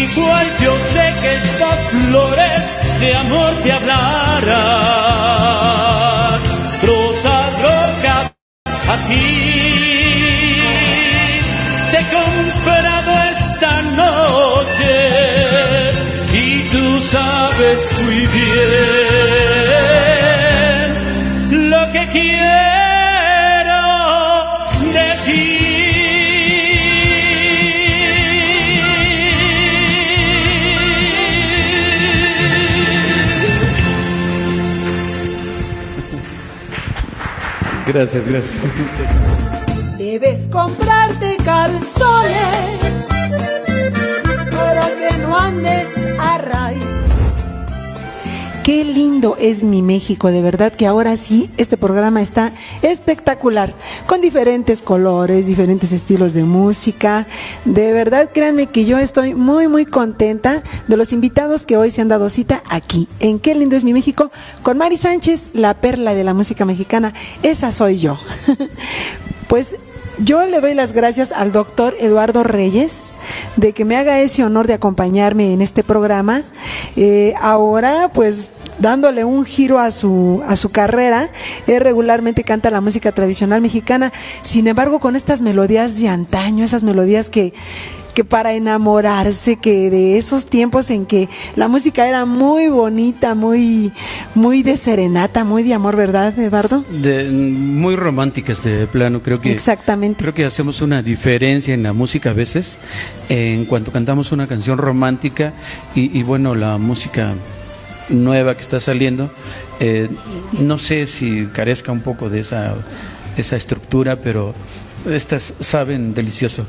Igual 0.00 0.46
yo 0.64 0.72
sé 0.94 1.06
que 1.20 1.30
estas 1.34 1.78
flores 1.90 2.60
de 3.00 3.10
amor 3.16 3.52
te 3.62 3.70
hablarán. 3.72 4.40
Rosa 6.82 7.36
roja, 7.64 8.16
a 8.92 8.96
ti 9.08 9.39
Gracias, 37.92 38.24
gracias. 38.24 39.98
Debes 39.98 40.46
comprarte 40.48 41.36
calzones 41.44 41.90
para 44.52 44.86
que 44.94 45.18
no 45.18 45.36
andes. 45.36 45.99
Lindo 48.84 49.36
es 49.38 49.62
mi 49.64 49.82
México, 49.82 50.30
de 50.30 50.42
verdad 50.42 50.72
que 50.72 50.86
ahora 50.86 51.16
sí 51.16 51.50
este 51.56 51.76
programa 51.76 52.22
está 52.22 52.52
espectacular, 52.82 53.74
con 54.06 54.20
diferentes 54.20 54.82
colores, 54.82 55.46
diferentes 55.46 55.92
estilos 55.92 56.34
de 56.34 56.44
música. 56.44 57.26
De 57.64 57.92
verdad, 57.92 58.30
créanme 58.32 58.66
que 58.66 58.84
yo 58.84 58.98
estoy 58.98 59.34
muy, 59.34 59.68
muy 59.68 59.86
contenta 59.86 60.62
de 60.88 60.96
los 60.96 61.12
invitados 61.12 61.66
que 61.66 61.76
hoy 61.76 61.90
se 61.90 62.00
han 62.00 62.08
dado 62.08 62.28
cita 62.30 62.62
aquí, 62.68 63.08
en 63.18 63.38
Qué 63.38 63.54
lindo 63.54 63.76
es 63.76 63.84
mi 63.84 63.92
México, 63.92 64.30
con 64.62 64.78
Mari 64.78 64.96
Sánchez, 64.96 65.50
la 65.52 65.74
perla 65.74 66.14
de 66.14 66.24
la 66.24 66.34
música 66.34 66.64
mexicana. 66.64 67.14
Esa 67.42 67.72
soy 67.72 67.98
yo. 67.98 68.18
pues 69.48 69.76
yo 70.22 70.44
le 70.44 70.60
doy 70.60 70.74
las 70.74 70.92
gracias 70.92 71.32
al 71.32 71.50
doctor 71.50 71.96
Eduardo 71.98 72.42
Reyes 72.42 73.12
de 73.56 73.72
que 73.72 73.84
me 73.84 73.96
haga 73.96 74.20
ese 74.20 74.44
honor 74.44 74.66
de 74.66 74.74
acompañarme 74.74 75.54
en 75.54 75.62
este 75.62 75.82
programa. 75.82 76.42
Eh, 76.96 77.34
ahora, 77.40 78.10
pues 78.12 78.50
dándole 78.80 79.24
un 79.24 79.44
giro 79.44 79.78
a 79.78 79.90
su, 79.90 80.42
a 80.46 80.56
su 80.56 80.70
carrera, 80.70 81.30
él 81.66 81.80
regularmente 81.80 82.42
canta 82.44 82.70
la 82.70 82.80
música 82.80 83.12
tradicional 83.12 83.60
mexicana, 83.60 84.12
sin 84.42 84.66
embargo 84.66 84.98
con 84.98 85.16
estas 85.16 85.42
melodías 85.42 85.98
de 85.98 86.08
antaño, 86.08 86.64
esas 86.64 86.82
melodías 86.82 87.30
que, 87.30 87.52
que 88.14 88.24
para 88.24 88.54
enamorarse, 88.54 89.56
que 89.56 89.90
de 89.90 90.18
esos 90.18 90.46
tiempos 90.46 90.90
en 90.90 91.06
que 91.06 91.28
la 91.56 91.68
música 91.68 92.08
era 92.08 92.24
muy 92.24 92.68
bonita, 92.68 93.34
muy, 93.34 93.92
muy 94.34 94.62
de 94.62 94.76
serenata, 94.76 95.44
muy 95.44 95.62
de 95.62 95.74
amor, 95.74 95.96
¿verdad, 95.96 96.36
Eduardo? 96.38 96.84
De, 96.90 97.30
muy 97.30 97.96
románticas 97.96 98.64
de 98.64 98.86
plano, 98.86 99.22
creo 99.22 99.40
que. 99.40 99.52
Exactamente. 99.52 100.22
Creo 100.22 100.34
que 100.34 100.44
hacemos 100.44 100.80
una 100.80 101.02
diferencia 101.02 101.74
en 101.74 101.82
la 101.82 101.92
música 101.92 102.30
a 102.30 102.34
veces, 102.34 102.78
en 103.28 103.64
cuanto 103.66 103.92
cantamos 103.92 104.32
una 104.32 104.46
canción 104.46 104.78
romántica 104.78 105.52
y, 105.94 106.18
y 106.18 106.22
bueno, 106.22 106.54
la 106.54 106.78
música 106.78 107.34
nueva 108.10 108.54
que 108.54 108.62
está 108.62 108.80
saliendo, 108.80 109.30
eh, 109.80 110.08
no 110.60 110.78
sé 110.78 111.06
si 111.06 111.46
carezca 111.52 111.92
un 111.92 112.00
poco 112.00 112.28
de 112.28 112.40
esa, 112.40 112.74
esa 113.36 113.56
estructura, 113.56 114.16
pero 114.16 114.54
estas 115.08 115.54
saben 115.60 116.14
delicioso. 116.14 116.66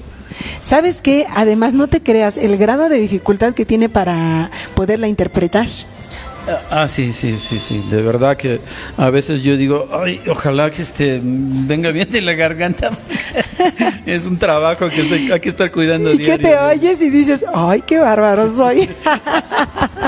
¿Sabes 0.62 1.02
qué? 1.02 1.26
Además, 1.36 1.74
no 1.74 1.88
te 1.88 2.02
creas 2.02 2.38
el 2.38 2.58
grado 2.58 2.88
de 2.90 2.98
dificultad 2.98 3.54
que 3.54 3.66
tiene 3.66 3.90
para 3.90 4.50
poderla 4.76 5.08
interpretar. 5.08 5.68
Ah, 6.72 6.88
sí, 6.88 7.14
sí, 7.14 7.38
sí, 7.38 7.60
sí. 7.60 7.86
De 7.92 8.02
verdad 8.02 8.36
que 8.36 8.62
a 8.98 9.10
veces 9.12 9.44
yo 9.44 9.58
digo, 9.58 9.88
ay, 9.92 10.20
ojalá 10.28 10.72
que 10.72 10.82
este 10.82 11.20
venga 11.24 11.92
bien 11.92 12.10
de 12.10 12.22
la 12.22 12.34
garganta. 12.34 12.90
es 14.06 14.26
un 14.26 14.38
trabajo 14.40 14.90
que 14.90 15.02
hay 15.32 15.40
que 15.40 15.50
estar 15.50 15.72
cuidando 15.72 16.12
Y 16.14 16.18
que 16.18 16.24
diario. 16.38 16.50
te 16.50 16.58
oyes 16.58 17.02
y 17.02 17.10
dices, 17.12 17.46
ay, 17.54 17.84
qué 17.86 18.00
bárbaro 18.00 18.50
soy. 18.50 18.90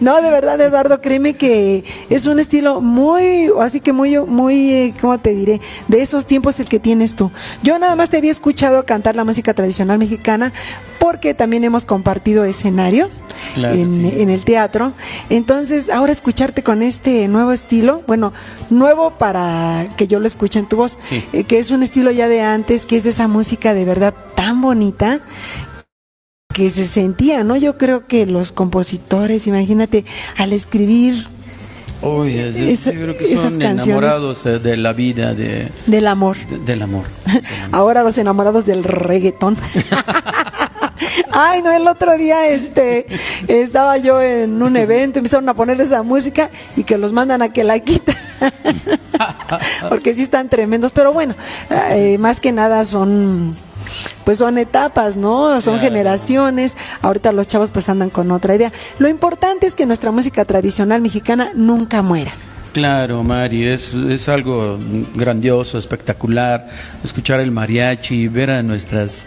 no, 0.00 0.20
de 0.22 0.30
verdad, 0.30 0.60
Eduardo, 0.60 1.00
créeme 1.00 1.34
que 1.34 1.84
es 2.10 2.26
un 2.26 2.38
estilo 2.38 2.80
muy, 2.80 3.50
así 3.60 3.80
que 3.80 3.92
muy, 3.92 4.18
muy, 4.18 4.72
eh, 4.72 4.94
¿cómo 5.00 5.18
te 5.18 5.34
diré? 5.34 5.60
De 5.88 6.02
esos 6.02 6.26
tiempos 6.26 6.60
el 6.60 6.68
que 6.68 6.78
tienes 6.78 7.14
tú. 7.16 7.30
Yo 7.62 7.78
nada 7.78 7.96
más 7.96 8.10
te 8.10 8.16
había 8.18 8.30
escuchado 8.30 8.84
cantar 8.86 9.16
la 9.16 9.24
música 9.24 9.54
tradicional 9.54 9.98
mexicana 9.98 10.52
porque 10.98 11.34
también 11.34 11.64
hemos 11.64 11.84
compartido 11.84 12.44
escenario 12.44 13.10
Claro, 13.54 13.74
en, 13.74 13.94
sí. 14.10 14.20
en 14.22 14.30
el 14.30 14.44
teatro. 14.44 14.92
Entonces, 15.28 15.90
ahora 15.90 16.10
escucharte 16.12 16.62
con 16.62 16.82
este 16.82 17.28
nuevo 17.28 17.52
estilo, 17.52 18.02
bueno, 18.06 18.32
nuevo 18.70 19.10
para 19.18 19.86
que 19.98 20.06
yo 20.06 20.20
lo 20.20 20.26
escuche 20.26 20.58
en 20.58 20.66
tu 20.66 20.76
voz, 20.76 20.98
Sí. 21.08 21.22
eh, 21.34 21.44
que 21.44 21.58
es 21.58 21.70
un 21.70 21.82
estilo 21.82 22.10
ya 22.10 22.28
de 22.28 22.40
antes, 22.40 22.86
que 22.86 22.96
es 22.96 23.04
de 23.04 23.10
esa 23.10 23.28
música 23.28 23.74
de 23.74 23.84
verdad 23.84 24.14
tan 24.34 24.62
bonita 24.62 25.20
que 26.56 26.70
se 26.70 26.86
sentía, 26.86 27.44
¿no? 27.44 27.54
Yo 27.56 27.76
creo 27.76 28.06
que 28.06 28.24
los 28.24 28.50
compositores, 28.50 29.46
imagínate, 29.46 30.06
al 30.38 30.54
escribir 30.54 31.26
Oye, 32.00 32.50
yo, 32.54 32.64
Esa- 32.64 32.92
yo 32.92 33.00
creo 33.02 33.18
que 33.18 33.24
esas 33.32 33.52
son 33.52 33.58
canciones- 33.60 33.86
enamorados 33.86 34.46
eh, 34.46 34.58
de 34.58 34.76
la 34.78 34.94
vida, 34.94 35.34
de, 35.34 35.68
del 35.86 36.06
amor. 36.06 36.36
de- 36.48 36.58
del 36.60 36.80
amor. 36.80 37.04
Ahora 37.72 38.02
los 38.02 38.16
enamorados 38.16 38.64
del 38.64 38.84
reggaetón. 38.84 39.56
Ay, 41.32 41.60
no, 41.60 41.70
el 41.72 41.86
otro 41.88 42.16
día 42.16 42.48
este 42.48 43.06
estaba 43.48 43.98
yo 43.98 44.22
en 44.22 44.62
un 44.62 44.76
evento, 44.78 45.18
empezaron 45.18 45.46
a 45.50 45.54
poner 45.54 45.78
esa 45.80 46.02
música 46.02 46.48
y 46.76 46.84
que 46.84 46.96
los 46.96 47.12
mandan 47.12 47.42
a 47.42 47.50
que 47.52 47.64
la 47.64 47.78
quitan. 47.80 48.16
Porque 49.90 50.14
sí 50.14 50.22
están 50.22 50.48
tremendos, 50.48 50.92
pero 50.92 51.12
bueno, 51.12 51.34
eh, 51.90 52.16
más 52.18 52.40
que 52.40 52.52
nada 52.52 52.84
son 52.86 53.54
pues 54.24 54.38
son 54.38 54.58
etapas, 54.58 55.16
¿no? 55.16 55.60
Son 55.60 55.78
generaciones. 55.80 56.76
Ahorita 57.02 57.32
los 57.32 57.48
chavos 57.48 57.70
pues 57.70 57.88
andan 57.88 58.10
con 58.10 58.30
otra 58.30 58.54
idea. 58.54 58.72
Lo 58.98 59.08
importante 59.08 59.66
es 59.66 59.74
que 59.74 59.86
nuestra 59.86 60.10
música 60.10 60.44
tradicional 60.44 61.00
mexicana 61.00 61.50
nunca 61.54 62.02
muera. 62.02 62.32
Claro, 62.72 63.22
Mari, 63.22 63.64
es, 63.64 63.94
es 63.94 64.28
algo 64.28 64.78
grandioso, 65.14 65.78
espectacular, 65.78 66.68
escuchar 67.02 67.40
el 67.40 67.50
mariachi, 67.50 68.28
ver 68.28 68.50
a 68.50 68.62
nuestras 68.62 69.26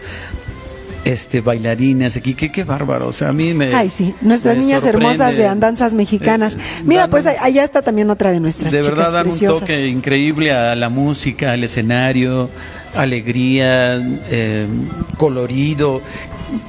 este 1.04 1.42
bailarines 1.42 2.18
aquí, 2.18 2.34
qué, 2.34 2.52
qué 2.52 2.64
bárbaro, 2.64 3.08
o 3.08 3.14
sea, 3.14 3.30
a 3.30 3.34
mí 3.34 3.54
me... 3.54 3.74
Ay, 3.74 3.90
sí, 3.90 4.14
nuestras 4.22 4.58
niñas 4.58 4.82
sorprende. 4.84 5.08
hermosas 5.08 5.38
de 5.38 5.48
andanzas 5.48 5.94
mexicanas. 5.94 6.56
Eh, 6.56 6.60
Mira, 6.84 7.02
dan 7.02 7.10
pues 7.10 7.26
allá 7.26 7.64
está 7.64 7.82
también 7.82 8.10
otra 8.10 8.32
de 8.32 8.40
nuestras 8.40 8.72
de 8.72 8.82
chicas 8.82 8.96
verdad 8.96 9.14
dan 9.14 9.24
preciosas. 9.24 9.62
un 9.62 9.68
toque 9.68 9.88
increíble 9.88 10.52
a 10.52 10.76
la 10.76 10.90
música, 10.90 11.54
al 11.54 11.64
escenario, 11.64 12.50
alegría, 12.96 13.98
eh, 14.30 14.68
colorido. 15.18 16.02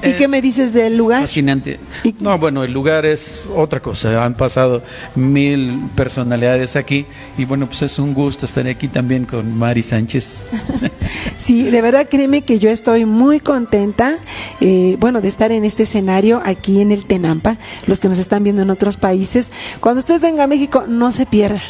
¿Y 0.03 0.09
Eh, 0.09 0.15
qué 0.15 0.27
me 0.27 0.43
dices 0.43 0.73
del 0.73 0.95
lugar? 0.95 1.21
Fascinante. 1.23 1.79
Y- 2.03 2.13
No, 2.19 2.37
bueno, 2.37 2.63
el 2.63 2.71
lugar 2.71 3.03
es 3.03 3.47
otra 3.55 3.79
cosa. 3.79 4.23
Han 4.23 4.35
pasado 4.35 4.83
mil 5.15 5.79
personalidades 5.95 6.75
aquí 6.75 7.07
y 7.35 7.45
bueno, 7.45 7.65
pues 7.65 7.81
es 7.81 7.97
un 7.97 8.13
gusto 8.13 8.45
estar 8.45 8.67
aquí 8.67 8.87
también 8.87 9.25
con 9.25 9.57
Mari 9.57 9.81
Sánchez. 9.83 10.43
Sí, 11.35 11.63
de 11.71 11.81
verdad 11.81 12.07
créeme 12.09 12.43
que 12.43 12.59
yo 12.59 12.69
estoy 12.69 13.05
muy 13.05 13.39
contenta, 13.39 14.17
eh, 14.61 14.95
bueno, 14.99 15.19
de 15.21 15.27
estar 15.27 15.51
en 15.51 15.65
este 15.65 15.83
escenario 15.83 16.39
aquí 16.45 16.81
en 16.81 16.91
el 16.91 17.05
Tenampa, 17.05 17.57
los 17.87 17.99
que 17.99 18.07
nos 18.07 18.19
están 18.19 18.43
viendo 18.43 18.61
en 18.61 18.69
otros 18.69 18.95
países. 18.95 19.51
Cuando 19.79 19.99
usted 19.99 20.21
venga 20.21 20.43
a 20.43 20.47
México, 20.47 20.85
no 20.87 21.11
se 21.11 21.25
pierda. 21.25 21.61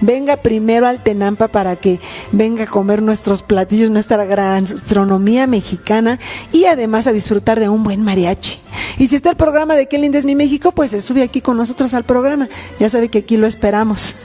Venga 0.00 0.36
primero 0.36 0.86
al 0.86 1.02
Tenampa 1.02 1.48
para 1.48 1.76
que 1.76 2.00
venga 2.32 2.64
a 2.64 2.66
comer 2.66 3.02
nuestros 3.02 3.42
platillos, 3.42 3.90
nuestra 3.90 4.24
gastronomía 4.24 5.46
mexicana 5.46 6.18
y 6.52 6.64
además 6.66 7.06
a 7.06 7.12
disfrutar 7.12 7.60
de 7.60 7.68
un 7.68 7.84
buen 7.84 8.02
mariachi. 8.02 8.60
Y 8.98 9.06
si 9.06 9.16
está 9.16 9.30
el 9.30 9.36
programa 9.36 9.76
de 9.76 9.86
Qué 9.86 9.98
lindo 9.98 10.18
es 10.18 10.24
mi 10.24 10.34
México, 10.34 10.72
pues 10.72 10.90
se 10.90 11.00
sube 11.00 11.22
aquí 11.22 11.40
con 11.40 11.56
nosotros 11.56 11.94
al 11.94 12.04
programa. 12.04 12.48
Ya 12.80 12.88
sabe 12.88 13.08
que 13.08 13.18
aquí 13.18 13.36
lo 13.36 13.46
esperamos. 13.46 14.14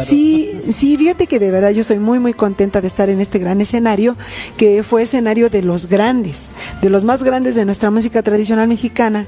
Sí, 0.00 0.60
sí, 0.70 0.96
fíjate 0.98 1.26
que 1.26 1.38
de 1.38 1.50
verdad 1.50 1.70
yo 1.70 1.80
estoy 1.80 1.98
muy, 1.98 2.18
muy 2.18 2.34
contenta 2.34 2.82
de 2.82 2.86
estar 2.86 3.08
en 3.08 3.20
este 3.20 3.38
gran 3.38 3.62
escenario, 3.62 4.14
que 4.58 4.82
fue 4.82 5.02
escenario 5.02 5.48
de 5.48 5.62
los 5.62 5.86
grandes, 5.86 6.48
de 6.82 6.90
los 6.90 7.04
más 7.04 7.22
grandes 7.22 7.54
de 7.54 7.64
nuestra 7.64 7.90
música 7.90 8.22
tradicional 8.22 8.68
mexicana. 8.68 9.26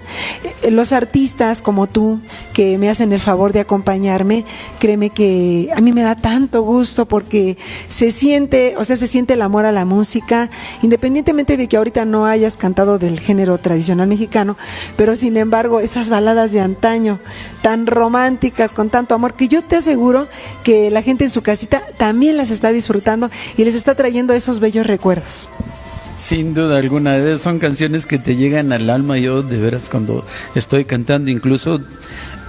Eh, 0.62 0.70
Los 0.70 0.92
artistas 0.92 1.62
como 1.62 1.86
tú, 1.86 2.20
que 2.52 2.76
me 2.76 2.90
hacen 2.90 3.12
el 3.12 3.20
favor 3.20 3.52
de 3.52 3.60
acompañarme, 3.60 4.44
créeme 4.78 5.08
que 5.10 5.41
a 5.74 5.80
mí 5.80 5.92
me 5.92 6.02
da 6.02 6.16
tanto 6.16 6.62
gusto 6.62 7.06
porque 7.06 7.56
se 7.88 8.10
siente, 8.10 8.74
o 8.76 8.84
sea, 8.84 8.96
se 8.96 9.06
siente 9.06 9.34
el 9.34 9.42
amor 9.42 9.66
a 9.66 9.72
la 9.72 9.84
música, 9.84 10.50
independientemente 10.82 11.56
de 11.56 11.68
que 11.68 11.76
ahorita 11.76 12.04
no 12.04 12.26
hayas 12.26 12.56
cantado 12.56 12.98
del 12.98 13.20
género 13.20 13.58
tradicional 13.58 14.08
mexicano, 14.08 14.56
pero 14.96 15.16
sin 15.16 15.36
embargo, 15.36 15.80
esas 15.80 16.08
baladas 16.08 16.52
de 16.52 16.60
antaño, 16.60 17.20
tan 17.62 17.86
románticas, 17.86 18.72
con 18.72 18.90
tanto 18.90 19.14
amor, 19.14 19.34
que 19.34 19.48
yo 19.48 19.62
te 19.62 19.76
aseguro 19.76 20.28
que 20.62 20.90
la 20.90 21.02
gente 21.02 21.24
en 21.24 21.30
su 21.30 21.42
casita 21.42 21.82
también 21.96 22.36
las 22.36 22.50
está 22.50 22.72
disfrutando 22.72 23.30
y 23.56 23.64
les 23.64 23.74
está 23.74 23.94
trayendo 23.94 24.32
esos 24.34 24.60
bellos 24.60 24.86
recuerdos. 24.86 25.48
Sin 26.16 26.54
duda 26.54 26.78
alguna, 26.78 27.16
eh, 27.16 27.38
son 27.38 27.58
canciones 27.58 28.06
que 28.06 28.18
te 28.18 28.36
llegan 28.36 28.72
al 28.72 28.90
alma. 28.90 29.18
Yo 29.18 29.42
de 29.42 29.58
veras 29.58 29.88
cuando 29.90 30.24
estoy 30.54 30.84
cantando, 30.84 31.30
incluso 31.30 31.80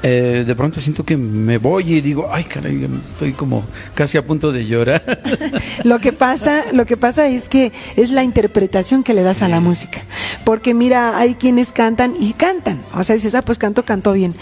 eh, 0.04 0.44
de 0.46 0.56
pronto 0.56 0.82
siento 0.82 1.06
que 1.06 1.18
me 1.18 1.58
voy 1.58 1.94
y 1.94 2.02
digo, 2.02 2.30
ay 2.32 2.44
caray, 2.44 2.88
estoy 3.14 3.34
como 3.34 3.64
casi 3.96 4.18
a 4.18 4.26
punto 4.26 4.52
de 4.52 4.66
llorar. 4.66 5.22
Lo 5.84 6.00
que 6.00 6.14
pasa, 6.14 6.66
lo 6.74 6.86
que 6.86 6.98
pasa 6.98 7.28
es 7.28 7.50
que 7.50 7.72
es 7.96 8.10
la 8.12 8.24
interpretación 8.24 9.04
que 9.04 9.14
le 9.14 9.24
das 9.24 9.42
a 9.42 9.48
la 9.50 9.60
música. 9.60 10.02
Porque 10.46 10.74
mira, 10.74 11.18
hay 11.18 11.36
quienes 11.36 11.72
cantan 11.72 12.14
y 12.20 12.34
cantan. 12.34 12.82
O 12.94 13.04
sea, 13.04 13.16
dices, 13.16 13.36
ah, 13.36 13.42
pues 13.42 13.58
canto, 13.58 13.84
canto 13.86 14.14
bien. 14.14 14.36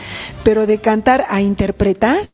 Pero 0.43 0.65
de 0.67 0.79
cantar 0.79 1.25
a 1.29 1.41
interpretar 1.41 2.29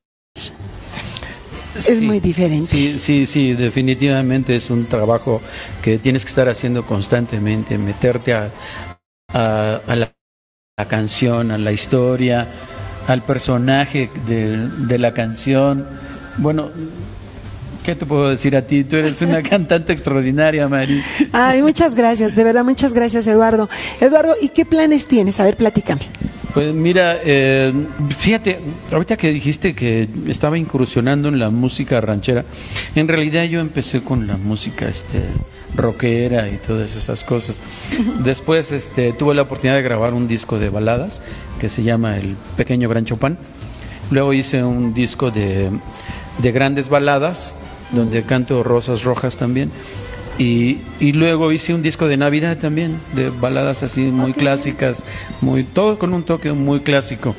es 1.86 1.86
Sí, 1.86 2.01
muy 2.01 2.19
diferente. 2.19 2.71
Sí, 2.71 2.97
sí, 2.99 3.25
sí, 3.25 3.53
definitivamente 3.53 4.55
es 4.55 4.69
un 4.69 4.86
trabajo 4.86 5.41
que 5.82 5.97
tienes 5.99 6.23
que 6.23 6.30
estar 6.30 6.49
haciendo 6.49 6.86
constantemente, 6.86 7.78
meterte 7.78 8.34
a, 8.34 8.49
a- 9.34 9.82
a 9.86 9.95
la, 9.95 10.13
la 10.78 10.88
canción, 10.88 11.51
a 11.51 11.57
la 11.57 11.71
historia, 11.71 12.47
al 13.07 13.23
personaje 13.23 14.09
de, 14.27 14.67
de 14.67 14.97
la 14.97 15.13
canción. 15.13 15.85
Bueno, 16.37 16.69
¿qué 17.83 17.95
te 17.95 18.05
puedo 18.05 18.29
decir 18.29 18.55
a 18.55 18.61
ti? 18.61 18.83
Tú 18.83 18.97
eres 18.97 19.21
una 19.21 19.41
cantante 19.49 19.93
extraordinaria, 19.93 20.67
Mari. 20.67 21.01
Ay, 21.31 21.61
muchas 21.61 21.95
gracias, 21.95 22.35
de 22.35 22.43
verdad, 22.43 22.63
muchas 22.63 22.93
gracias, 22.93 23.25
Eduardo. 23.27 23.69
Eduardo, 24.01 24.35
¿y 24.41 24.49
qué 24.49 24.65
planes 24.65 25.07
tienes? 25.07 25.39
A 25.39 25.45
ver, 25.45 25.55
platícame. 25.55 26.01
Pues 26.53 26.73
mira, 26.73 27.17
eh, 27.23 27.71
fíjate, 28.17 28.59
ahorita 28.91 29.15
que 29.15 29.31
dijiste 29.31 29.73
que 29.73 30.09
estaba 30.27 30.57
incursionando 30.57 31.27
en 31.29 31.39
la 31.39 31.49
música 31.49 32.01
ranchera, 32.01 32.45
en 32.95 33.07
realidad 33.07 33.43
yo 33.43 33.59
empecé 33.59 34.01
con 34.01 34.27
la 34.27 34.37
música 34.37 34.87
este 34.87 35.19
rockera 35.76 36.49
y 36.49 36.57
todas 36.57 36.95
esas 36.95 37.24
cosas. 37.24 37.61
Después 38.24 38.72
este 38.72 39.13
tuve 39.13 39.36
la 39.36 39.43
oportunidad 39.43 39.76
de 39.76 39.84
grabar 39.84 40.13
un 40.13 40.28
disco 40.28 40.59
de 40.59 40.70
baladas 40.70 41.22
que 41.59 41.70
se 41.70 41.84
llama 41.84 42.18
El 42.18 42.36
Pequeño 42.55 42.89
Gran 42.89 43.05
Chopin. 43.05 43.38
Luego 44.11 44.34
hice 44.34 44.63
un 44.63 44.93
disco 44.93 45.32
de, 45.32 45.70
de 46.39 46.51
grandes 46.51 46.89
baladas 46.89 47.55
donde 47.91 48.24
canto 48.24 48.63
Rosas 48.63 49.03
Rojas 49.03 49.38
también. 49.38 49.72
Y, 50.39 50.82
y 50.99 51.13
luego 51.13 51.51
hice 51.51 51.74
un 51.74 51.82
disco 51.82 52.07
de 52.07 52.15
Navidad 52.15 52.57
también, 52.57 52.99
de 53.15 53.32
baladas 53.32 53.82
así 53.82 54.01
muy 54.01 54.34
clásicas, 54.34 55.03
muy 55.41 55.63
todo 55.63 55.97
con 55.97 56.13
un 56.13 56.24
toque 56.24 56.53
muy 56.53 56.82
clásico. 56.82 57.36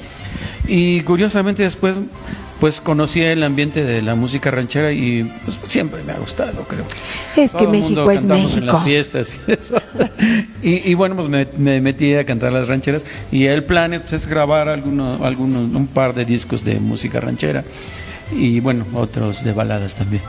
Y 0.66 1.02
curiosamente 1.02 1.62
después 1.62 1.96
pues 2.60 2.80
conocí 2.80 3.20
el 3.22 3.42
ambiente 3.42 3.84
de 3.84 4.02
la 4.02 4.14
música 4.14 4.50
ranchera 4.50 4.92
y 4.92 5.24
pues 5.44 5.58
siempre 5.66 6.02
me 6.02 6.12
ha 6.12 6.18
gustado, 6.18 6.64
creo. 6.64 6.84
Es 7.36 7.52
que 7.52 7.58
Todo 7.58 7.70
México 7.70 8.10
es 8.10 8.20
cantamos 8.20 8.44
En 8.44 8.50
México. 8.56 8.72
las 8.72 8.84
fiestas 8.84 9.36
y 9.46 9.52
eso. 9.52 9.80
y, 10.62 10.90
y 10.90 10.94
bueno, 10.94 11.16
pues 11.16 11.28
me, 11.28 11.46
me 11.56 11.80
metí 11.80 12.14
a 12.14 12.24
cantar 12.26 12.52
las 12.52 12.68
rancheras 12.68 13.04
y 13.30 13.44
el 13.46 13.64
plan 13.64 13.94
es, 13.94 14.02
pues, 14.02 14.26
grabar 14.26 14.68
alguno, 14.68 15.24
alguno, 15.24 15.60
un 15.60 15.86
par 15.86 16.14
de 16.14 16.24
discos 16.24 16.64
de 16.64 16.80
música 16.80 17.20
ranchera 17.20 17.64
y 18.32 18.60
bueno, 18.60 18.84
otros 18.94 19.44
de 19.44 19.52
baladas 19.52 19.94
también. 19.94 20.22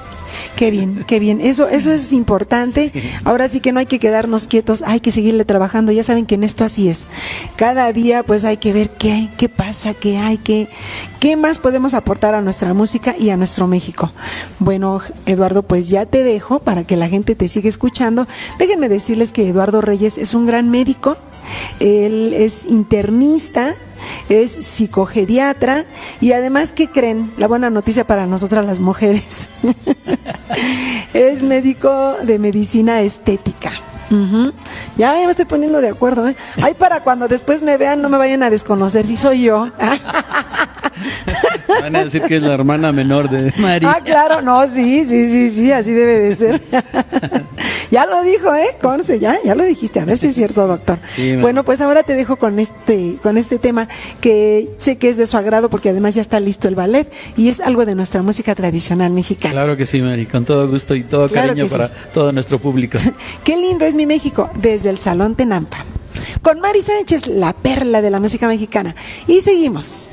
Qué 0.55 0.71
bien, 0.71 1.03
qué 1.07 1.19
bien. 1.19 1.41
Eso, 1.41 1.67
eso 1.67 1.91
es 1.91 2.11
importante. 2.13 2.91
Ahora 3.23 3.49
sí 3.49 3.59
que 3.59 3.71
no 3.71 3.79
hay 3.79 3.85
que 3.85 3.99
quedarnos 3.99 4.47
quietos, 4.47 4.83
hay 4.85 4.99
que 4.99 5.11
seguirle 5.11 5.45
trabajando. 5.45 5.91
Ya 5.91 6.03
saben 6.03 6.25
que 6.25 6.35
en 6.35 6.43
esto 6.43 6.65
así 6.65 6.89
es. 6.89 7.07
Cada 7.55 7.91
día 7.93 8.23
pues 8.23 8.43
hay 8.43 8.57
que 8.57 8.73
ver 8.73 8.89
qué 8.89 9.11
hay, 9.11 9.29
qué 9.37 9.49
pasa, 9.49 9.93
qué 9.93 10.17
hay, 10.17 10.37
qué, 10.37 10.67
qué 11.19 11.35
más 11.35 11.59
podemos 11.59 11.93
aportar 11.93 12.35
a 12.35 12.41
nuestra 12.41 12.73
música 12.73 13.15
y 13.17 13.29
a 13.29 13.37
nuestro 13.37 13.67
México. 13.67 14.11
Bueno, 14.59 15.01
Eduardo, 15.25 15.63
pues 15.63 15.89
ya 15.89 16.05
te 16.05 16.23
dejo 16.23 16.59
para 16.59 16.83
que 16.85 16.97
la 16.97 17.09
gente 17.09 17.35
te 17.35 17.47
siga 17.47 17.69
escuchando. 17.69 18.27
Déjenme 18.57 18.89
decirles 18.89 19.31
que 19.31 19.47
Eduardo 19.47 19.81
Reyes 19.81 20.17
es 20.17 20.33
un 20.33 20.45
gran 20.45 20.69
médico. 20.69 21.17
Él 21.79 22.33
es 22.35 22.65
internista, 22.65 23.75
es 24.29 24.51
psicogeriatra 24.51 25.85
y 26.21 26.31
además, 26.33 26.71
¿qué 26.71 26.87
creen? 26.87 27.33
La 27.37 27.47
buena 27.47 27.69
noticia 27.69 28.05
para 28.05 28.25
nosotras 28.25 28.65
las 28.65 28.79
mujeres. 28.79 29.49
es 31.13 31.43
médico 31.43 32.15
de 32.23 32.39
medicina 32.39 33.01
estética. 33.01 33.71
Ya, 34.97 35.13
me 35.13 35.29
estoy 35.29 35.45
poniendo 35.45 35.81
de 35.81 35.89
acuerdo. 35.89 36.27
¿eh? 36.27 36.35
Para 36.77 37.01
cuando 37.01 37.27
después 37.27 37.61
me 37.61 37.77
vean 37.77 38.01
no 38.01 38.09
me 38.09 38.17
vayan 38.17 38.43
a 38.43 38.49
desconocer 38.49 39.05
si 39.05 39.17
soy 39.17 39.43
yo. 39.43 39.69
Van 41.89 42.01
a 42.01 42.05
decir 42.05 42.21
que 42.21 42.35
es 42.35 42.41
la 42.41 42.53
hermana 42.53 42.91
menor 42.91 43.29
de 43.29 43.51
Mari. 43.57 43.85
Ah, 43.89 44.01
claro, 44.03 44.41
no, 44.41 44.67
sí, 44.67 45.03
sí, 45.05 45.31
sí, 45.31 45.49
sí, 45.49 45.71
así 45.71 45.91
debe 45.91 46.19
de 46.19 46.35
ser. 46.35 46.61
ya 47.91 48.05
lo 48.05 48.21
dijo, 48.21 48.53
¿eh? 48.53 48.75
Conce, 48.79 49.17
ya, 49.17 49.39
ya 49.43 49.55
lo 49.55 49.63
dijiste, 49.63 49.99
a 49.99 50.05
ver 50.05 50.17
si 50.17 50.27
es 50.27 50.35
cierto, 50.35 50.67
doctor. 50.67 50.99
Sí, 51.15 51.35
bueno, 51.37 51.63
pues 51.63 51.81
ahora 51.81 52.03
te 52.03 52.13
dejo 52.13 52.35
con 52.35 52.59
este, 52.59 53.15
con 53.23 53.37
este 53.37 53.57
tema 53.57 53.87
que 54.21 54.69
sé 54.77 54.97
que 54.97 55.09
es 55.09 55.17
de 55.17 55.25
su 55.25 55.37
agrado 55.37 55.71
porque 55.71 55.89
además 55.89 56.13
ya 56.13 56.21
está 56.21 56.39
listo 56.39 56.67
el 56.67 56.75
ballet 56.75 57.11
y 57.35 57.49
es 57.49 57.61
algo 57.61 57.85
de 57.85 57.95
nuestra 57.95 58.21
música 58.21 58.53
tradicional 58.53 59.11
mexicana. 59.11 59.53
Claro 59.53 59.75
que 59.75 59.87
sí, 59.87 60.01
Mari, 60.01 60.27
con 60.27 60.45
todo 60.45 60.67
gusto 60.69 60.93
y 60.93 61.03
todo 61.03 61.27
Claro 61.27 61.47
cariño 61.47 61.65
sí. 61.65 61.71
para 61.71 61.89
todo 62.13 62.31
nuestro 62.31 62.59
público. 62.59 62.99
Qué 63.43 63.57
lindo 63.57 63.85
es 63.85 63.95
mi 63.95 64.05
México 64.05 64.51
desde 64.55 64.89
el 64.89 64.99
Salón 64.99 65.35
Tenampa. 65.35 65.83
Con 66.43 66.59
Mari 66.59 66.81
Sánchez, 66.81 67.27
la 67.27 67.53
perla 67.53 68.01
de 68.01 68.11
la 68.11 68.19
música 68.19 68.47
mexicana. 68.47 68.95
Y 69.27 69.41
seguimos. 69.41 70.09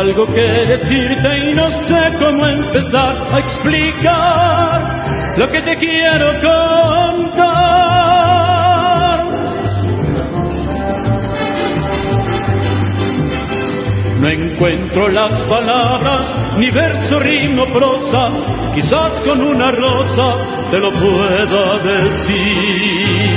Algo 0.00 0.26
que 0.26 0.40
decirte 0.74 1.50
y 1.50 1.54
no 1.54 1.70
sé 1.70 2.00
cómo 2.18 2.46
empezar 2.46 3.14
a 3.32 3.38
explicar 3.38 5.36
lo 5.36 5.46
que 5.50 5.60
te 5.60 5.76
quiero 5.76 6.28
contar. 6.40 7.50
No 14.20 14.28
encuentro 14.28 15.08
las 15.08 15.32
palabras, 15.42 16.38
ni 16.56 16.70
verso, 16.70 17.20
ritmo, 17.20 17.66
prosa, 17.66 18.30
quizás 18.74 19.20
con 19.20 19.42
una 19.42 19.70
rosa 19.70 20.36
te 20.70 20.78
lo 20.78 20.90
pueda 20.92 21.78
decir. 21.78 23.29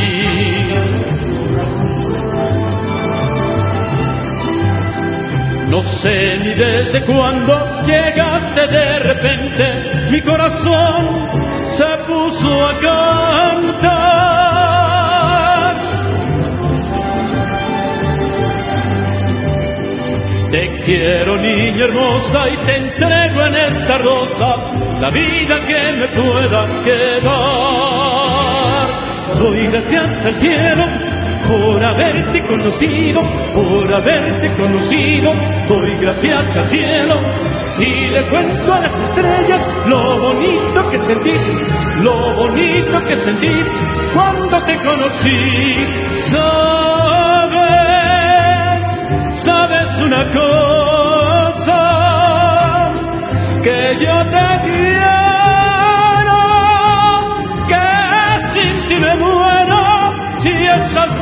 No 5.74 5.82
sé 5.82 6.38
ni 6.38 6.54
desde 6.54 7.02
cuándo 7.02 7.52
llegaste 7.84 8.68
de 8.68 9.00
repente, 9.00 10.12
mi 10.12 10.22
corazón 10.22 11.28
se 11.72 11.98
puso 12.06 12.66
a 12.68 12.80
cantar. 12.80 14.14
Te 20.52 20.80
quiero 20.86 21.38
niña 21.38 21.86
hermosa 21.86 22.50
y 22.52 22.58
te 22.68 22.76
entrego 22.76 23.42
en 23.42 23.56
esta 23.56 23.98
rosa 23.98 24.56
la 25.02 25.10
vida 25.10 25.60
que 25.66 25.92
me 26.00 26.08
pueda 26.22 26.66
quedar. 26.84 27.34
Doy 29.40 29.66
gracias 29.72 30.26
al 30.28 30.38
cielo 30.38 31.13
por 31.48 31.84
haberte 31.84 32.46
conocido, 32.46 33.22
por 33.54 33.94
haberte 33.94 34.54
conocido. 34.56 35.34
Doy 35.68 35.98
gracias 36.02 36.58
al 36.58 36.68
cielo 36.68 37.16
y 37.80 38.08
le 38.08 38.28
cuento 38.28 38.74
a 38.74 38.80
las 38.80 39.00
estrellas 39.00 39.62
lo 39.88 40.20
bonito 40.20 40.90
que 40.90 41.00
sentí, 41.00 41.34
lo 42.00 42.36
bonito 42.36 43.06
que 43.08 43.16
sentí 43.16 43.64
cuando 44.14 44.62
te 44.64 44.78
conocí. 44.78 45.88
Sabes, 46.22 47.64
sabes 49.34 50.00
una 50.00 50.32
cosa, 50.32 51.80
que 53.64 53.98
yo 54.00 54.26
te 54.26 54.60
quiero, 54.66 55.24
estás. 60.76 61.13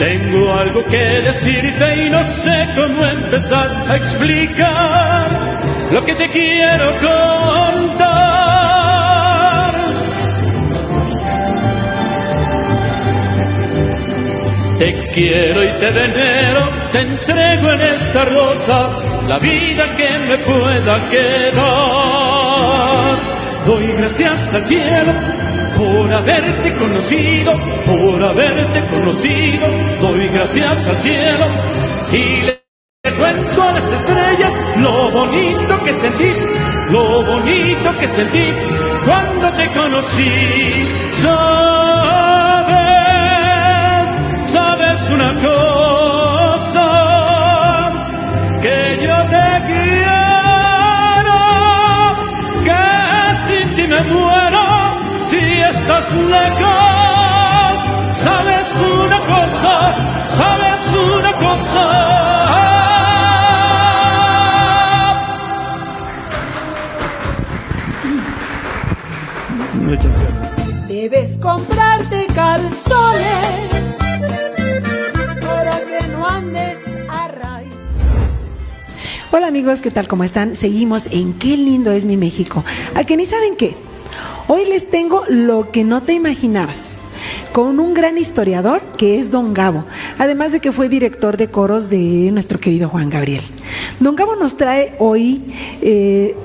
Tengo 0.00 0.52
algo 0.54 0.82
que 0.86 0.96
decirte 0.96 2.06
y 2.06 2.10
no 2.10 2.24
sé 2.24 2.68
cómo 2.74 3.04
empezar 3.04 3.68
a 3.86 3.96
explicar 3.96 5.79
lo 5.90 6.04
que 6.04 6.14
te 6.14 6.28
quiero 6.30 6.86
contar. 7.00 8.20
Te 14.78 15.10
quiero 15.12 15.64
y 15.64 15.68
te 15.78 15.90
venero, 15.90 16.68
te 16.92 17.00
entrego 17.00 17.72
en 17.72 17.80
esta 17.82 18.24
rosa 18.24 18.90
la 19.28 19.38
vida 19.38 19.84
que 19.96 20.08
me 20.28 20.38
pueda 20.38 21.08
quedar. 21.10 21.60
Doy 23.66 23.86
gracias 23.88 24.54
al 24.54 24.64
cielo 24.64 25.12
por 25.76 26.12
haberte 26.12 26.74
conocido, 26.74 27.52
por 27.84 28.22
haberte 28.22 28.86
conocido, 28.86 29.66
doy 30.00 30.28
gracias 30.28 30.86
al 30.86 30.96
cielo 30.96 31.46
y 32.12 32.42
le 32.42 32.49
cuento 33.20 33.62
a 33.62 33.72
las 33.72 33.84
estrellas 33.84 34.52
lo 34.78 35.10
bonito 35.10 35.78
que 35.84 35.92
sentí, 35.94 36.32
lo 36.90 37.22
bonito 37.22 37.98
que 37.98 38.08
sentí 38.08 38.46
cuando 39.04 39.52
te 39.52 39.68
conocí. 39.78 40.88
Sabes, 41.22 42.78
sabes 44.54 45.10
una 45.10 45.32
cosa, 45.48 46.86
que 48.62 48.78
yo 49.06 49.16
te 49.34 49.48
quiero, 49.70 51.40
que 52.68 52.84
sin 53.44 53.66
ti 53.76 53.84
me 53.86 54.00
muero 54.14 54.64
si 55.28 55.40
estás 55.72 56.06
lejos, 56.36 57.74
sabes 58.24 58.68
una 58.98 59.18
cosa, 59.32 59.74
sabes 60.38 60.82
una 61.18 61.32
cosa. 61.34 62.89
Muchas 69.90 70.16
gracias. 70.16 70.88
Debes 70.88 71.38
comprarte 71.38 72.26
calzones 72.32 72.70
para 75.40 75.80
que 75.80 76.06
no 76.12 76.28
andes 76.28 76.78
a 77.08 77.26
raíz. 77.26 77.72
Hola 79.32 79.48
amigos, 79.48 79.82
¿qué 79.82 79.90
tal? 79.90 80.06
¿Cómo 80.06 80.22
están? 80.22 80.54
Seguimos 80.54 81.08
en 81.10 81.32
Qué 81.32 81.56
lindo 81.56 81.90
es 81.90 82.04
mi 82.04 82.16
México. 82.16 82.64
¿A 82.94 83.02
que 83.02 83.16
ni 83.16 83.26
saben 83.26 83.56
qué? 83.56 83.74
Hoy 84.46 84.64
les 84.66 84.88
tengo 84.90 85.24
lo 85.28 85.72
que 85.72 85.82
no 85.82 86.04
te 86.04 86.12
imaginabas 86.12 87.00
con 87.52 87.80
un 87.80 87.92
gran 87.92 88.16
historiador 88.16 88.82
que 88.96 89.18
es 89.18 89.32
Don 89.32 89.54
Gabo, 89.54 89.86
además 90.18 90.52
de 90.52 90.60
que 90.60 90.70
fue 90.70 90.88
director 90.88 91.36
de 91.36 91.50
coros 91.50 91.90
de 91.90 92.30
nuestro 92.30 92.60
querido 92.60 92.88
Juan 92.88 93.10
Gabriel. 93.10 93.42
Don 93.98 94.14
Gabo 94.14 94.36
nos 94.36 94.56
trae 94.56 94.94
hoy 95.00 95.42
eh, 95.82 96.36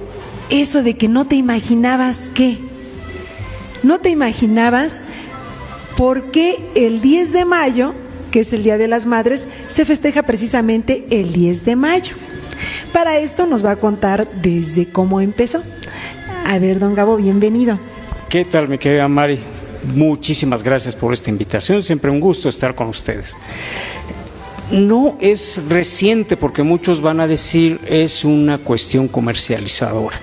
eso 0.49 0.81
de 0.81 0.97
que 0.97 1.07
no 1.07 1.27
te 1.27 1.35
imaginabas 1.35 2.31
qué. 2.33 2.73
No 3.86 3.99
te 3.99 4.09
imaginabas 4.09 5.03
por 5.95 6.31
qué 6.31 6.57
el 6.73 7.01
10 7.01 7.33
de 7.33 7.45
mayo, 7.45 7.93
que 8.31 8.39
es 8.39 8.51
el 8.51 8.63
Día 8.63 8.79
de 8.79 8.88
las 8.88 9.05
Madres, 9.05 9.47
se 9.67 9.86
festeja 9.86 10.23
precisamente 10.23 11.05
el 11.11 11.31
10 11.31 11.65
de 11.65 11.75
mayo. 11.75 12.15
Para 12.91 13.19
esto 13.19 13.45
nos 13.45 13.63
va 13.63 13.71
a 13.71 13.75
contar 13.75 14.27
desde 14.41 14.88
cómo 14.89 15.21
empezó. 15.21 15.61
A 16.47 16.57
ver, 16.57 16.79
don 16.79 16.95
Gabo, 16.95 17.15
bienvenido. 17.15 17.77
¿Qué 18.27 18.43
tal, 18.43 18.67
mi 18.69 18.79
querida 18.79 19.07
Mari? 19.07 19.38
Muchísimas 19.93 20.63
gracias 20.63 20.95
por 20.95 21.13
esta 21.13 21.29
invitación. 21.29 21.83
Siempre 21.83 22.09
un 22.09 22.19
gusto 22.19 22.49
estar 22.49 22.73
con 22.73 22.88
ustedes. 22.88 23.38
No 24.71 25.15
es 25.21 25.61
reciente 25.69 26.38
porque 26.38 26.63
muchos 26.63 27.01
van 27.01 27.19
a 27.19 27.27
decir 27.27 27.79
es 27.86 28.25
una 28.25 28.57
cuestión 28.57 29.07
comercializadora. 29.07 30.19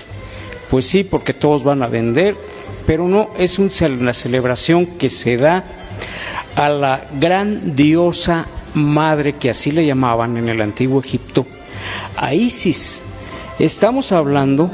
Pues 0.69 0.85
sí, 0.85 1.05
porque 1.05 1.33
todos 1.33 1.63
van 1.63 1.81
a 1.81 1.87
vender, 1.87 2.35
pero 2.85 3.07
no, 3.07 3.29
es 3.37 3.59
una 3.59 4.13
celebración 4.13 4.85
que 4.85 5.09
se 5.09 5.37
da 5.37 5.63
a 6.55 6.69
la 6.69 7.07
gran 7.19 7.75
diosa 7.75 8.45
madre, 8.73 9.33
que 9.37 9.49
así 9.49 9.71
le 9.71 9.85
llamaban 9.85 10.37
en 10.37 10.49
el 10.49 10.61
antiguo 10.61 10.99
Egipto, 10.99 11.45
a 12.17 12.33
Isis. 12.33 13.01
Estamos 13.59 14.11
hablando 14.11 14.71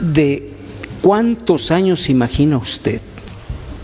de 0.00 0.50
cuántos 1.02 1.70
años 1.70 2.08
imagina 2.08 2.56
usted. 2.56 3.00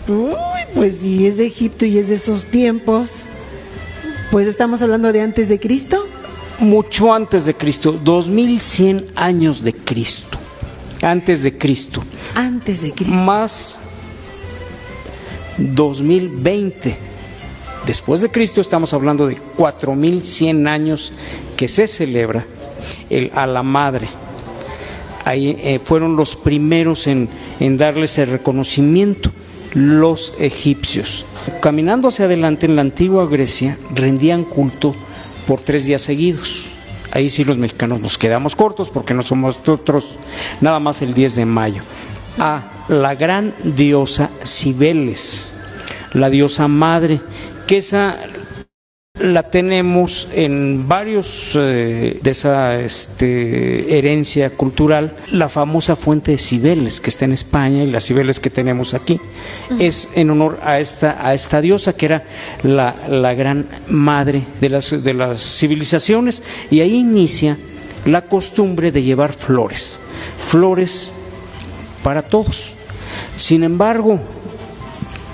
Uy, 0.07 0.33
pues 0.73 0.99
si 0.99 1.27
es 1.27 1.37
de 1.37 1.47
Egipto 1.47 1.85
y 1.85 1.97
es 1.97 2.07
de 2.07 2.15
esos 2.15 2.45
tiempos, 2.45 3.23
pues 4.31 4.47
estamos 4.47 4.81
hablando 4.81 5.11
de 5.11 5.21
antes 5.21 5.49
de 5.49 5.59
Cristo. 5.59 6.07
Mucho 6.59 7.13
antes 7.13 7.45
de 7.45 7.53
Cristo, 7.53 7.99
2100 8.03 9.07
años 9.15 9.63
de 9.63 9.73
Cristo. 9.73 10.40
Antes 11.01 11.43
de 11.43 11.57
Cristo. 11.57 12.03
Antes 12.35 12.81
de 12.81 12.91
Cristo. 12.91 13.13
Más 13.13 13.79
2020. 15.57 16.95
Después 17.85 18.21
de 18.21 18.29
Cristo 18.29 18.61
estamos 18.61 18.93
hablando 18.93 19.27
de 19.27 19.35
4100 19.35 20.67
años 20.67 21.13
que 21.57 21.67
se 21.67 21.87
celebra 21.87 22.45
el, 23.09 23.31
a 23.33 23.47
la 23.47 23.63
madre. 23.63 24.07
Ahí 25.25 25.55
eh, 25.59 25.79
fueron 25.83 26.15
los 26.15 26.35
primeros 26.35 27.07
en, 27.07 27.27
en 27.59 27.77
darles 27.77 28.17
el 28.17 28.29
reconocimiento, 28.29 29.31
los 29.73 30.33
egipcios. 30.39 31.25
Caminando 31.59 32.07
hacia 32.07 32.25
adelante 32.25 32.65
en 32.65 32.75
la 32.75 32.81
antigua 32.81 33.27
Grecia, 33.27 33.77
rendían 33.95 34.43
culto 34.43 34.95
por 35.47 35.61
tres 35.61 35.85
días 35.85 36.01
seguidos. 36.01 36.70
Ahí 37.11 37.29
sí 37.29 37.43
los 37.43 37.57
mexicanos 37.57 37.99
nos 37.99 38.17
quedamos 38.17 38.55
cortos 38.55 38.89
porque 38.89 39.13
no 39.13 39.21
somos 39.21 39.57
nosotros 39.59 40.17
nada 40.61 40.79
más 40.79 41.01
el 41.01 41.13
10 41.13 41.35
de 41.35 41.45
mayo. 41.45 41.83
A 42.39 42.61
la 42.87 43.15
gran 43.15 43.53
diosa 43.63 44.29
Cibeles, 44.45 45.53
la 46.13 46.29
diosa 46.29 46.67
madre, 46.67 47.19
que 47.67 47.77
esa 47.77 48.17
la 49.23 49.43
tenemos 49.43 50.27
en 50.33 50.87
varios 50.87 51.55
eh, 51.55 52.19
de 52.21 52.31
esa 52.31 52.79
este, 52.79 53.97
herencia 53.97 54.49
cultural, 54.51 55.15
la 55.31 55.49
famosa 55.49 55.95
fuente 55.95 56.31
de 56.31 56.37
Cibeles 56.37 57.01
que 57.01 57.09
está 57.09 57.25
en 57.25 57.33
España 57.33 57.83
y 57.83 57.91
las 57.91 58.05
Cibeles 58.05 58.39
que 58.39 58.49
tenemos 58.49 58.93
aquí, 58.93 59.19
es 59.79 60.09
en 60.15 60.29
honor 60.29 60.59
a 60.63 60.79
esta, 60.79 61.25
a 61.25 61.33
esta 61.33 61.61
diosa 61.61 61.93
que 61.93 62.05
era 62.07 62.23
la, 62.63 62.95
la 63.09 63.33
gran 63.33 63.67
madre 63.87 64.43
de 64.59 64.69
las, 64.69 65.03
de 65.03 65.13
las 65.13 65.41
civilizaciones 65.57 66.43
y 66.69 66.81
ahí 66.81 66.95
inicia 66.95 67.57
la 68.05 68.23
costumbre 68.23 68.91
de 68.91 69.03
llevar 69.03 69.33
flores, 69.33 69.99
flores 70.47 71.13
para 72.03 72.23
todos. 72.23 72.73
Sin 73.35 73.63
embargo, 73.63 74.19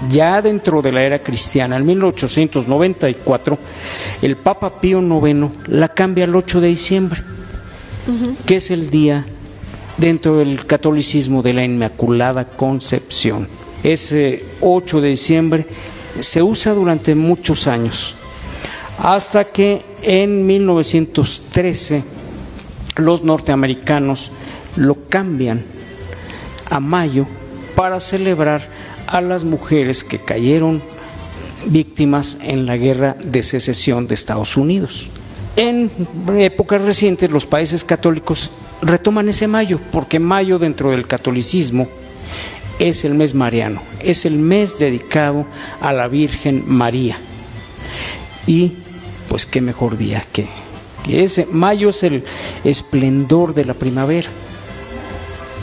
ya 0.09 0.41
dentro 0.41 0.81
de 0.81 0.91
la 0.91 1.03
era 1.03 1.19
cristiana, 1.19 1.77
en 1.77 1.85
1894, 1.85 3.57
el 4.21 4.37
Papa 4.37 4.79
Pío 4.79 5.01
IX 5.01 5.49
la 5.67 5.89
cambia 5.89 6.25
al 6.25 6.35
8 6.35 6.61
de 6.61 6.67
diciembre, 6.67 7.21
que 8.45 8.57
es 8.57 8.71
el 8.71 8.89
día 8.89 9.25
dentro 9.97 10.37
del 10.37 10.65
catolicismo 10.65 11.41
de 11.41 11.53
la 11.53 11.63
Inmaculada 11.63 12.45
Concepción. 12.45 13.47
Ese 13.83 14.43
8 14.61 15.01
de 15.01 15.09
diciembre 15.09 15.65
se 16.19 16.41
usa 16.41 16.73
durante 16.73 17.15
muchos 17.15 17.67
años, 17.67 18.15
hasta 18.99 19.45
que 19.45 19.83
en 20.01 20.45
1913 20.45 22.03
los 22.97 23.23
norteamericanos 23.23 24.31
lo 24.75 24.95
cambian 25.09 25.63
a 26.69 26.79
mayo 26.79 27.27
para 27.75 27.99
celebrar 27.99 28.76
a 29.07 29.21
las 29.21 29.43
mujeres 29.43 30.03
que 30.03 30.19
cayeron 30.19 30.81
víctimas 31.65 32.37
en 32.41 32.65
la 32.65 32.77
guerra 32.77 33.15
de 33.23 33.43
secesión 33.43 34.07
de 34.07 34.13
Estados 34.13 34.57
Unidos. 34.57 35.09
En 35.55 35.89
épocas 36.37 36.81
recientes 36.83 37.31
los 37.31 37.47
países 37.47 37.83
católicos 37.83 38.51
retoman 38.81 39.29
ese 39.29 39.47
mayo, 39.47 39.79
porque 39.91 40.19
mayo 40.19 40.59
dentro 40.59 40.91
del 40.91 41.07
catolicismo 41.07 41.87
es 42.79 43.05
el 43.05 43.15
mes 43.15 43.33
mariano, 43.33 43.81
es 43.99 44.25
el 44.25 44.37
mes 44.37 44.77
dedicado 44.77 45.45
a 45.81 45.93
la 45.93 46.07
Virgen 46.07 46.63
María. 46.67 47.17
Y 48.45 48.73
pues 49.29 49.45
qué 49.45 49.61
mejor 49.61 49.97
día 49.97 50.23
que, 50.31 50.47
que 51.03 51.23
ese. 51.23 51.47
Mayo 51.47 51.89
es 51.89 52.03
el 52.03 52.23
esplendor 52.63 53.53
de 53.53 53.65
la 53.65 53.73
primavera. 53.73 54.29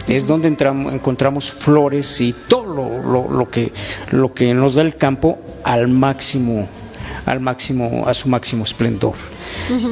Es 0.09 0.27
donde 0.27 0.49
entramos, 0.49 0.93
encontramos 0.93 1.51
flores 1.51 2.21
y 2.21 2.35
todo 2.49 3.01
lo, 3.03 3.31
lo, 3.31 3.51
que, 3.51 3.73
lo 4.11 4.35
que 4.35 4.53
nos 4.53 4.75
da 4.75 4.83
el 4.83 4.97
campo 4.97 5.39
al 5.65 5.89
máximo, 5.89 6.69
al 7.27 7.41
máximo, 7.41 8.05
a 8.07 8.15
su 8.15 8.29
máximo 8.29 8.65
esplendor. 8.65 9.15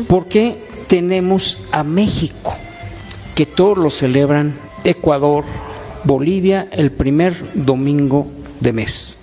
Porque 0.09 0.59
tenemos 0.87 1.59
a 1.73 1.83
México, 1.83 2.55
que 3.35 3.47
todos 3.47 3.79
lo 3.79 3.91
celebran, 3.91 4.55
Ecuador, 4.85 5.45
Bolivia 6.05 6.69
el 6.73 6.91
primer 6.91 7.35
domingo 7.55 8.27
de 8.61 8.73
mes, 8.73 9.19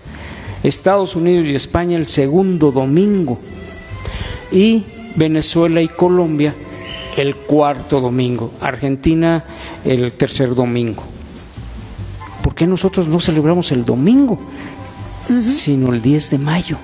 Estados 0.64 1.16
Unidos 1.16 1.46
y 1.46 1.56
España 1.56 1.98
el 1.98 2.08
segundo 2.08 2.72
domingo. 2.72 3.40
Y 4.52 4.86
Venezuela 5.16 5.82
y 5.82 5.88
Colombia 5.88 6.56
el 7.22 7.36
cuarto 7.36 7.99
domingo, 7.99 8.53
Argentina 8.61 9.43
el 9.84 10.13
tercer 10.13 10.55
domingo. 10.55 11.03
¿Por 12.41 12.55
qué 12.55 12.65
nosotros 12.65 13.07
no 13.07 13.20
celebramos 13.20 13.72
el 13.72 13.84
domingo, 13.84 14.39
sino 15.43 15.93
el 15.93 16.01
10 16.01 16.30
de 16.32 16.38
mayo? 16.38 16.78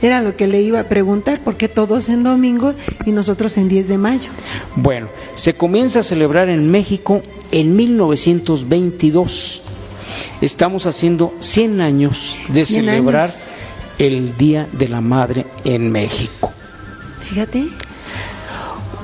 Era 0.00 0.22
lo 0.22 0.36
que 0.36 0.46
le 0.46 0.62
iba 0.62 0.80
a 0.80 0.84
preguntar, 0.84 1.40
¿por 1.40 1.56
qué 1.56 1.68
todos 1.68 2.08
en 2.08 2.22
domingo 2.22 2.74
y 3.04 3.10
nosotros 3.10 3.56
en 3.58 3.68
10 3.68 3.88
de 3.88 3.98
mayo? 3.98 4.30
Bueno, 4.76 5.08
se 5.34 5.54
comienza 5.54 6.00
a 6.00 6.02
celebrar 6.02 6.48
en 6.48 6.70
México 6.70 7.20
en 7.50 7.76
1922. 7.76 9.62
Estamos 10.40 10.86
haciendo 10.86 11.34
100 11.40 11.80
años 11.80 12.36
de 12.48 12.64
100 12.64 12.84
celebrar 12.86 13.24
años. 13.24 13.52
el 13.98 14.36
Día 14.36 14.68
de 14.72 14.88
la 14.88 15.00
Madre 15.00 15.46
en 15.64 15.90
México. 15.90 16.52
Fíjate. 17.20 17.66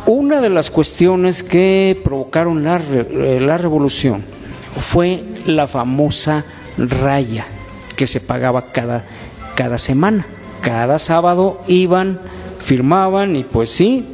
Una 0.07 0.41
de 0.41 0.51
las 0.51 0.71
cuestiones 0.71 1.43
que 1.43 2.01
provocaron 2.05 2.63
la, 2.63 2.81
eh, 2.81 3.41
la 3.41 3.57
revolución 3.57 4.23
fue 4.79 5.25
la 5.47 5.67
famosa 5.67 6.45
raya 6.79 7.47
que 7.97 8.07
se 8.07 8.21
pagaba 8.21 8.71
cada, 8.71 9.05
cada 9.57 9.79
semana. 9.79 10.25
Cada 10.61 11.01
sábado 11.01 11.61
iban, 11.67 12.21
firmaban 12.61 13.35
y 13.35 13.43
pues 13.43 13.71
sí, 13.71 14.07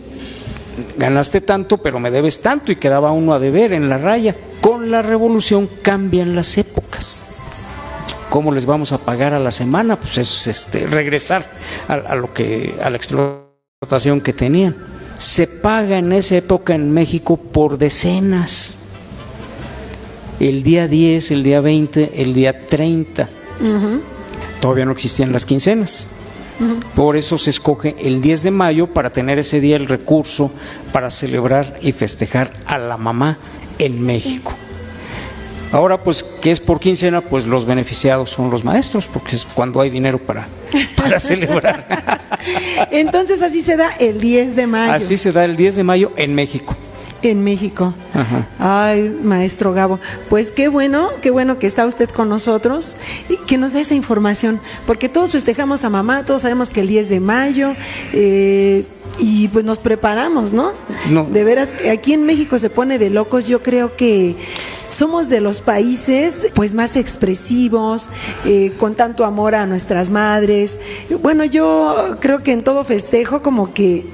ganaste 0.96 1.42
tanto, 1.42 1.76
pero 1.76 2.00
me 2.00 2.10
debes 2.10 2.40
tanto 2.40 2.72
y 2.72 2.76
quedaba 2.76 3.12
uno 3.12 3.34
a 3.34 3.38
deber 3.38 3.74
en 3.74 3.90
la 3.90 3.98
raya. 3.98 4.34
Con 4.62 4.90
la 4.90 5.02
revolución 5.02 5.68
cambian 5.82 6.34
las 6.34 6.56
épocas. 6.56 7.22
¿Cómo 8.30 8.50
les 8.50 8.64
vamos 8.64 8.92
a 8.92 8.98
pagar 8.98 9.34
a 9.34 9.38
la 9.38 9.50
semana? 9.50 9.96
Pues 9.96 10.16
es 10.16 10.46
este, 10.46 10.86
regresar 10.86 11.44
a, 11.86 11.94
a 11.94 12.14
lo 12.14 12.32
que 12.32 12.76
a 12.82 12.88
la 12.88 12.96
explotación 12.96 14.22
que 14.22 14.32
tenían. 14.32 14.74
Se 15.22 15.46
paga 15.46 15.98
en 15.98 16.10
esa 16.10 16.34
época 16.34 16.74
en 16.74 16.90
México 16.90 17.36
por 17.36 17.78
decenas. 17.78 18.76
El 20.40 20.64
día 20.64 20.88
10, 20.88 21.30
el 21.30 21.44
día 21.44 21.60
20, 21.60 22.20
el 22.20 22.34
día 22.34 22.66
30. 22.66 23.28
Todavía 24.60 24.84
no 24.84 24.90
existían 24.90 25.30
las 25.30 25.46
quincenas. 25.46 26.08
Por 26.96 27.16
eso 27.16 27.38
se 27.38 27.50
escoge 27.50 27.94
el 28.00 28.20
10 28.20 28.42
de 28.42 28.50
mayo 28.50 28.92
para 28.92 29.10
tener 29.10 29.38
ese 29.38 29.60
día 29.60 29.76
el 29.76 29.86
recurso 29.86 30.50
para 30.92 31.08
celebrar 31.08 31.78
y 31.80 31.92
festejar 31.92 32.52
a 32.66 32.78
la 32.78 32.96
mamá 32.96 33.38
en 33.78 34.02
México. 34.02 34.52
Ahora, 35.72 35.98
pues, 35.98 36.22
¿qué 36.40 36.50
es 36.50 36.60
por 36.60 36.78
quincena? 36.78 37.22
Pues 37.22 37.46
los 37.46 37.64
beneficiados 37.64 38.30
son 38.30 38.50
los 38.50 38.62
maestros, 38.62 39.08
porque 39.12 39.34
es 39.36 39.44
cuando 39.44 39.80
hay 39.80 39.88
dinero 39.90 40.18
para, 40.18 40.46
para 40.96 41.18
celebrar. 41.18 42.20
Entonces 42.90 43.40
así 43.42 43.62
se 43.62 43.76
da 43.76 43.90
el 43.98 44.20
10 44.20 44.54
de 44.54 44.66
mayo 44.66 44.92
Así 44.92 45.16
se 45.16 45.32
da 45.32 45.44
el 45.44 45.56
10 45.56 45.76
de 45.76 45.82
mayo 45.84 46.12
en 46.16 46.34
México. 46.34 46.76
en 47.22 47.42
México. 47.44 47.94
Ajá. 48.12 48.46
Ay, 48.58 49.16
maestro 49.22 49.72
Gabo, 49.72 50.00
pues 50.28 50.50
qué 50.50 50.66
bueno, 50.68 51.08
qué 51.22 51.30
bueno 51.30 51.58
que 51.58 51.68
está 51.68 51.86
usted 51.86 52.10
con 52.10 52.28
nosotros 52.28 52.96
y 53.28 53.36
que 53.46 53.58
nos 53.58 53.72
da 53.74 53.80
esa 53.80 53.94
información, 53.94 54.60
porque 54.86 55.08
todos 55.08 55.30
festejamos 55.32 55.84
a 55.84 55.88
mamá, 55.90 56.24
todos 56.24 56.42
sabemos 56.42 56.68
que 56.68 56.80
el 56.80 56.88
10 56.88 57.08
de 57.08 57.20
mayo 57.20 57.74
eh, 58.12 58.84
y 59.18 59.48
pues 59.48 59.64
nos 59.64 59.78
preparamos, 59.78 60.52
¿no? 60.52 60.72
No. 61.10 61.24
De 61.24 61.44
veras, 61.44 61.74
aquí 61.90 62.12
en 62.12 62.24
México 62.24 62.58
se 62.58 62.70
pone 62.70 62.98
de 62.98 63.10
locos, 63.10 63.46
yo 63.46 63.62
creo 63.62 63.96
que 63.96 64.36
somos 64.88 65.28
de 65.28 65.40
los 65.40 65.62
países 65.62 66.48
pues 66.54 66.74
más 66.74 66.96
expresivos, 66.96 68.10
eh, 68.44 68.72
con 68.78 68.94
tanto 68.94 69.24
amor 69.24 69.54
a 69.54 69.66
nuestras 69.66 70.10
madres. 70.10 70.78
Bueno, 71.22 71.44
yo 71.44 72.16
creo 72.20 72.42
que 72.42 72.52
en 72.52 72.62
todo 72.62 72.84
festejo 72.84 73.42
como 73.42 73.72
que 73.72 74.04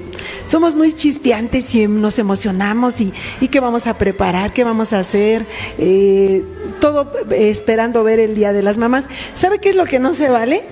somos 0.47 0.75
muy 0.75 0.93
chispeantes 0.93 1.75
y 1.75 1.87
nos 1.87 2.17
emocionamos 2.17 3.01
y, 3.01 3.13
y 3.41 3.49
qué 3.49 3.59
vamos 3.59 3.87
a 3.87 3.97
preparar, 3.97 4.53
qué 4.53 4.63
vamos 4.63 4.93
a 4.93 4.99
hacer, 4.99 5.45
eh, 5.77 6.43
todo 6.79 7.11
esperando 7.31 8.03
ver 8.03 8.19
el 8.19 8.35
Día 8.35 8.53
de 8.53 8.61
las 8.61 8.77
Mamás. 8.77 9.07
¿Sabe 9.35 9.59
qué 9.59 9.69
es 9.69 9.75
lo 9.75 9.85
que 9.85 9.99
no 9.99 10.13
se 10.13 10.29
vale? 10.29 10.63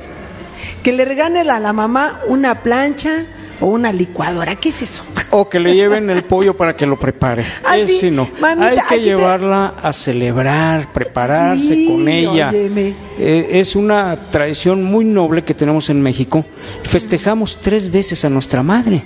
Que 0.83 0.93
le 0.93 1.03
regale 1.05 1.41
a 1.41 1.59
la 1.59 1.73
mamá 1.73 2.21
una 2.27 2.61
plancha 2.63 3.25
o 3.61 3.65
una 3.67 3.91
licuadora. 3.91 4.55
¿Qué 4.55 4.69
es 4.69 4.81
eso? 4.81 5.03
O 5.31 5.49
que 5.49 5.59
le 5.59 5.73
lleven 5.75 6.09
el 6.09 6.23
pollo 6.23 6.55
para 6.55 6.75
que 6.75 6.85
lo 6.85 6.97
prepare. 6.97 7.43
Ah, 7.65 7.75
sí, 7.85 7.97
sí 7.99 8.11
no. 8.11 8.29
mamita, 8.39 8.67
Hay 8.67 8.77
que 8.77 8.95
te- 8.95 9.01
llevarla 9.01 9.73
a 9.81 9.91
celebrar, 9.93 10.91
prepararse 10.93 11.75
Sí, 11.75 11.87
con 11.87 12.07
ella. 12.07 12.51
Eh, 12.53 13.49
es 13.53 13.75
una 13.75 14.15
tradición 14.31 14.83
muy 14.83 15.03
noble 15.05 15.43
que 15.43 15.53
tenemos 15.53 15.89
en 15.89 16.01
México. 16.01 16.45
Festejamos 16.83 17.59
tres 17.59 17.91
veces 17.91 18.23
a 18.25 18.29
nuestra 18.29 18.63
madre. 18.63 19.03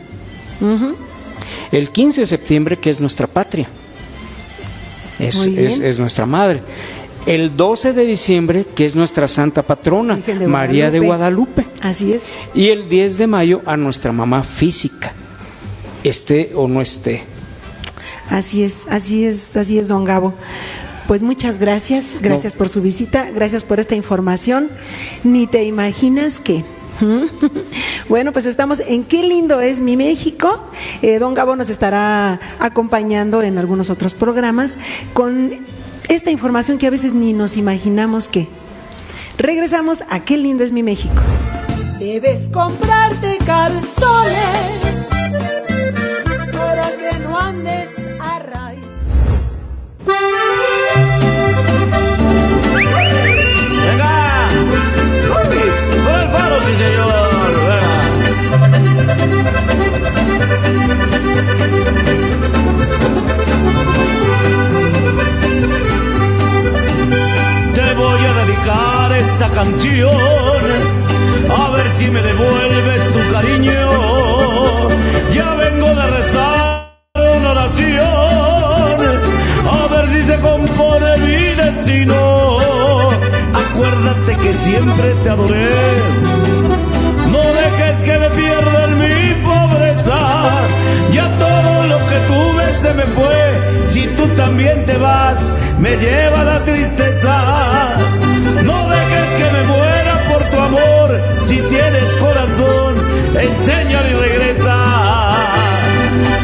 El 1.72 1.89
15 1.91 2.22
de 2.22 2.28
septiembre, 2.28 2.78
que 2.78 2.89
es 2.89 2.99
nuestra 2.99 3.26
patria. 3.28 3.68
Es, 5.18 5.36
es- 5.45 5.80
es 5.80 5.99
nuestra 5.99 6.26
madre. 6.26 6.62
El 7.26 7.55
12 7.55 7.93
de 7.93 8.05
diciembre, 8.05 8.65
que 8.76 8.86
es 8.86 8.95
nuestra 8.95 9.28
santa 9.28 9.61
patrona, 9.61 10.15
de 10.15 10.47
María 10.47 10.89
de 10.89 10.99
Guadalupe. 10.99 11.67
Así 11.82 12.13
es. 12.13 12.34
Y 12.55 12.69
el 12.69 12.89
10 12.89 13.19
de 13.19 13.28
mayo 13.28 13.61
a 13.65 13.78
nuestra 13.78 14.11
mamá 14.11 14.43
física, 14.43 15.13
esté 16.03 16.51
o 16.55 16.67
no 16.67 16.82
esté. 16.82 17.24
Así 18.30 18.63
es, 18.63 18.88
así 18.89 19.26
es, 19.26 19.55
así 19.55 19.78
es, 19.78 19.88
don 19.88 20.03
Gabo. 20.03 20.34
Pues 21.07 21.22
muchas 21.22 21.59
gracias, 21.59 22.15
gracias 22.22 22.53
por 22.53 22.69
su 22.69 22.82
visita, 22.82 23.30
gracias 23.30 23.63
por 23.63 23.80
esta 23.80 23.95
información. 23.95 24.69
Ni 25.24 25.45
te 25.45 25.63
imaginas 25.63 26.39
que. 26.39 26.63
Bueno, 28.09 28.34
pues 28.34 28.45
estamos 28.45 28.82
en 28.82 29.03
Qué 29.05 29.24
lindo 29.24 29.61
es 29.61 29.80
mi 29.80 29.95
México. 29.95 30.67
Eh, 31.01 31.17
don 31.17 31.34
Gabo 31.34 31.55
nos 31.55 31.69
estará 31.69 32.39
acompañando 32.59 33.41
en 33.41 33.57
algunos 33.57 33.89
otros 33.89 34.13
programas 34.13 34.78
con 35.13 35.51
esta 36.16 36.30
información 36.30 36.78
que 36.78 36.88
a 36.88 36.89
veces 36.89 37.14
ni 37.14 37.34
nos 37.34 37.57
imaginamos 37.57 38.28
que. 38.28 38.47
Regresamos 39.38 40.03
a 40.09 40.20
Qué 40.20 40.38
lindo 40.38 40.64
es 40.64 40.72
mi 40.72 40.84
México. 40.84 41.16
Debes 41.99 42.49
comprarte 42.49 43.38
calzones 43.45 43.82
para 46.51 46.89
que 46.97 47.20
no 47.20 47.39
andes 47.39 48.01
canción 69.54 70.12
a 71.49 71.70
ver 71.72 71.88
si 71.97 72.10
me 72.10 72.22
devuelves 72.22 73.02
tu 73.14 73.34
cariño. 73.34 74.89
Ya 75.34 75.56
vengo 75.56 75.88
de 75.88 76.06
rezar 76.18 76.91
una 77.16 77.52
oración 77.52 78.97
a 79.70 79.88
ver 79.93 80.08
si 80.08 80.22
se 80.24 80.38
compone 80.39 81.18
mi 81.18 81.43
destino. 81.64 82.18
Acuérdate 83.54 84.36
que 84.38 84.54
siempre 84.54 85.14
te 85.24 85.30
adoré. 85.30 85.70
No 87.32 87.43
dejes 87.62 88.04
que 88.04 88.18
me 88.20 88.30
pierda 88.30 88.88
mi 89.02 89.34
pobreza. 89.43 90.43
Ya 91.14 91.38
todo 91.38 91.88
lo 91.88 91.97
que 92.10 92.18
tuve 92.32 92.66
se 92.82 92.93
me 92.93 93.04
fue. 93.18 93.86
Si 93.86 94.08
tú 94.16 94.28
también 94.38 94.86
te 94.86 94.97
vas, 94.97 95.38
me 95.80 95.97
lleva 95.97 96.43
la 96.43 96.64
tristeza. 96.64 98.30
No 98.64 98.89
dejes 98.89 99.28
que 99.38 99.47
me 99.55 99.64
muera 99.74 100.16
por 100.30 100.43
tu 100.49 100.57
amor, 100.57 101.22
si 101.45 101.57
tienes 101.57 102.03
corazón, 102.20 102.95
enséñame 103.36 104.09
y 104.09 104.14
regresa. 104.14 104.78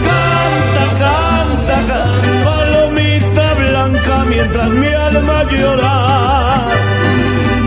Canta, 0.09 0.85
canta, 1.03 1.75
canta, 1.87 2.43
palomita 2.43 3.53
blanca 3.53 4.25
mientras 4.27 4.69
mi 4.69 4.87
alma 4.87 5.43
llora. 5.43 6.65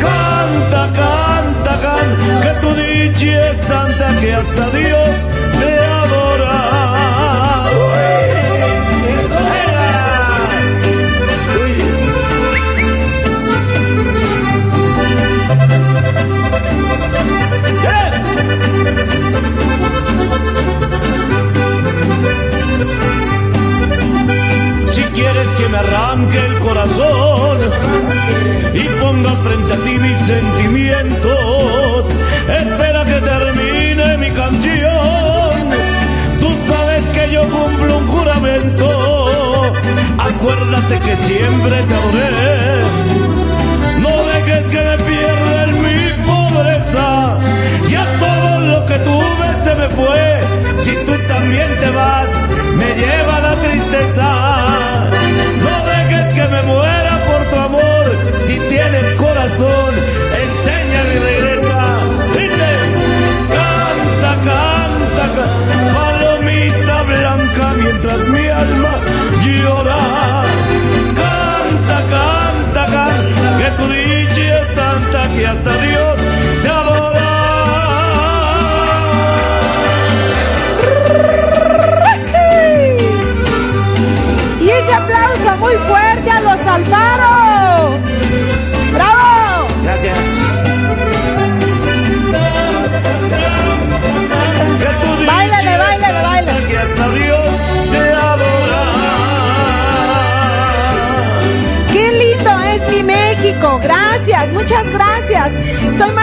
Canta, 0.07 0.83
canta, 1.01 1.73
canta, 1.87 2.41
que 2.43 2.53
tu 2.61 2.75
dicha 2.75 3.51
es 3.51 3.61
tanta 3.63 4.21
que 4.21 4.35
hasta 4.35 4.71
Dios 4.71 5.40
que 25.61 25.69
me 25.69 25.79
arranque 25.79 26.39
el 26.39 26.59
corazón 26.61 27.59
y 28.73 28.85
ponga 29.01 29.33
frente 29.45 29.73
a 29.75 29.77
ti 29.85 29.93
mis 29.99 30.19
sentimientos, 30.35 32.05
espera 32.49 33.05
que 33.05 33.21
termine 33.21 34.17
mi 34.17 34.31
canción. 34.31 35.53
Tú 36.41 36.49
sabes 36.69 37.03
que 37.15 37.33
yo 37.33 37.43
cumplo 37.43 37.99
un 37.99 38.07
juramento. 38.09 39.73
Acuérdate 40.19 41.01
que 41.01 41.17
siempre 41.29 41.77
te 41.89 41.95
adoré. 41.95 42.31
No 44.05 44.13
dejes 44.33 44.67
que 44.69 44.83
me 44.89 44.97
pierda 45.11 45.65
en 45.65 45.75
mi 45.87 46.01
pobreza. 46.31 47.39
Ya 47.89 48.07
todo 48.19 48.61
lo 48.61 48.87
que 48.87 48.99
tuve 48.99 49.49
se 49.65 49.75
me 49.75 49.89
fue. 49.89 50.41
Si 50.79 50.93
tú 51.05 51.13
también 51.29 51.69
te 51.81 51.91
vas, 51.91 52.29
me 52.79 52.95
lleva 52.95 53.41
la 53.41 53.55
tristeza. 53.57 54.80
Que 56.41 56.49
me 56.49 56.63
muera 56.63 57.19
por 57.27 57.43
tu 57.51 57.57
amor. 57.57 58.05
Si 58.47 58.57
tienes 58.57 59.15
corazón, 59.17 59.93
enséñame 60.43 61.13
y 61.15 61.19
regresa. 61.29 61.83
Dice, 62.33 62.71
canta, 63.57 64.33
canta, 64.49 65.25
canta, 65.37 65.79
palomita 65.95 67.03
blanca 67.03 67.75
mientras 67.83 68.21
mi 68.29 68.47
alma 68.49 68.93
llora. 69.45 70.01
Canta, 71.21 71.99
canta, 72.15 72.87
canta, 72.87 73.59
que 73.59 73.69
tu 73.77 73.85
dicha 73.93 74.61
es 74.63 74.69
tanta 74.75 75.21
que 75.35 75.47
hasta 75.47 75.73
Dios 75.83 76.10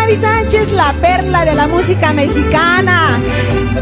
Mari 0.07 0.21
Sánchez, 0.21 0.71
la 0.71 0.93
perla 1.01 1.43
de 1.43 1.53
la 1.53 1.67
música 1.67 2.13
mexicana. 2.13 3.19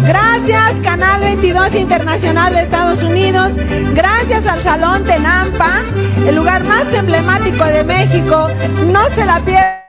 Gracias, 0.01 0.79
Canal 0.79 1.21
22 1.21 1.75
Internacional 1.75 2.51
de 2.51 2.61
Estados 2.61 3.03
Unidos. 3.03 3.53
Gracias 3.93 4.47
al 4.47 4.59
Salón 4.59 5.03
Tenampa, 5.03 5.83
el 6.27 6.35
lugar 6.35 6.63
más 6.63 6.91
emblemático 6.93 7.63
de 7.65 7.83
México. 7.83 8.47
No 8.87 9.07
se 9.09 9.23
la 9.23 9.39
pierda 9.41 9.85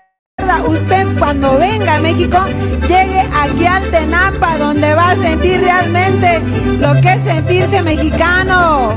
usted 0.68 1.06
cuando 1.18 1.56
venga 1.56 1.94
a 1.94 2.00
México, 2.00 2.38
llegue 2.82 3.22
aquí 3.42 3.64
al 3.64 3.90
Tenampa, 3.90 4.58
donde 4.58 4.94
va 4.94 5.12
a 5.12 5.16
sentir 5.16 5.58
realmente 5.60 6.42
lo 6.78 7.00
que 7.00 7.14
es 7.14 7.22
sentirse 7.22 7.80
mexicano. 7.80 8.94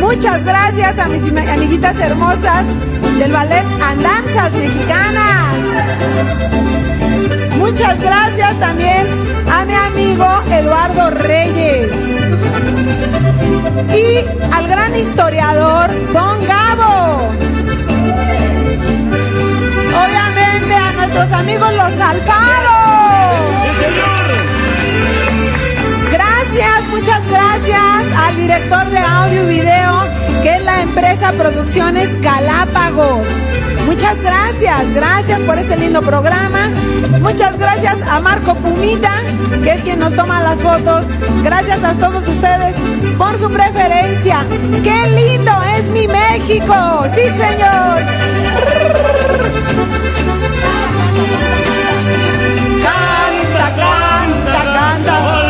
Muchas 0.00 0.42
gracias 0.44 0.98
a 0.98 1.08
mis 1.08 1.30
amiguitas 1.30 1.98
hermosas 2.00 2.64
del 3.18 3.32
ballet 3.32 3.64
Andanzas 3.82 4.52
Mexicanas. 4.52 5.54
Muchas 7.58 8.00
gracias 8.00 8.58
también 8.58 9.06
a 9.50 9.64
mi 9.64 9.74
amigo 9.74 10.26
Eduardo 10.50 11.10
Reyes. 11.10 11.92
Y 13.94 14.54
al 14.54 14.68
gran 14.68 14.96
historiador 14.96 15.90
Don 16.12 16.46
Gabo. 16.46 17.28
Obviamente 20.02 20.74
a 20.74 20.92
nuestros 20.96 21.32
amigos 21.32 21.72
los 21.74 22.00
Alfaro. 22.00 22.80
Gracias, 26.12 26.88
muchas 26.90 27.28
gracias 27.28 28.12
al 28.16 28.36
director 28.36 28.86
de 28.86 28.98
audio 28.98 29.42
y 29.44 29.46
video, 29.46 30.09
que 30.42 30.56
es 30.56 30.64
la 30.64 30.80
empresa 30.82 31.32
Producciones 31.32 32.20
Galápagos. 32.20 33.26
Muchas 33.86 34.20
gracias, 34.20 34.94
gracias 34.94 35.40
por 35.40 35.58
este 35.58 35.76
lindo 35.76 36.00
programa. 36.00 36.68
Muchas 37.20 37.58
gracias 37.58 38.00
a 38.02 38.20
Marco 38.20 38.54
Pumita, 38.54 39.12
que 39.62 39.72
es 39.72 39.82
quien 39.82 39.98
nos 39.98 40.14
toma 40.14 40.42
las 40.42 40.62
fotos. 40.62 41.06
Gracias 41.42 41.82
a 41.84 41.92
todos 41.94 42.26
ustedes 42.28 42.76
por 43.18 43.38
su 43.38 43.50
preferencia. 43.50 44.44
¡Qué 44.82 45.10
lindo 45.10 45.52
es 45.76 45.90
mi 45.90 46.06
México! 46.06 47.02
¡Sí, 47.12 47.22
señor! 47.22 47.96
Canta, 52.82 53.76
canta, 53.76 54.64
canta, 54.72 55.49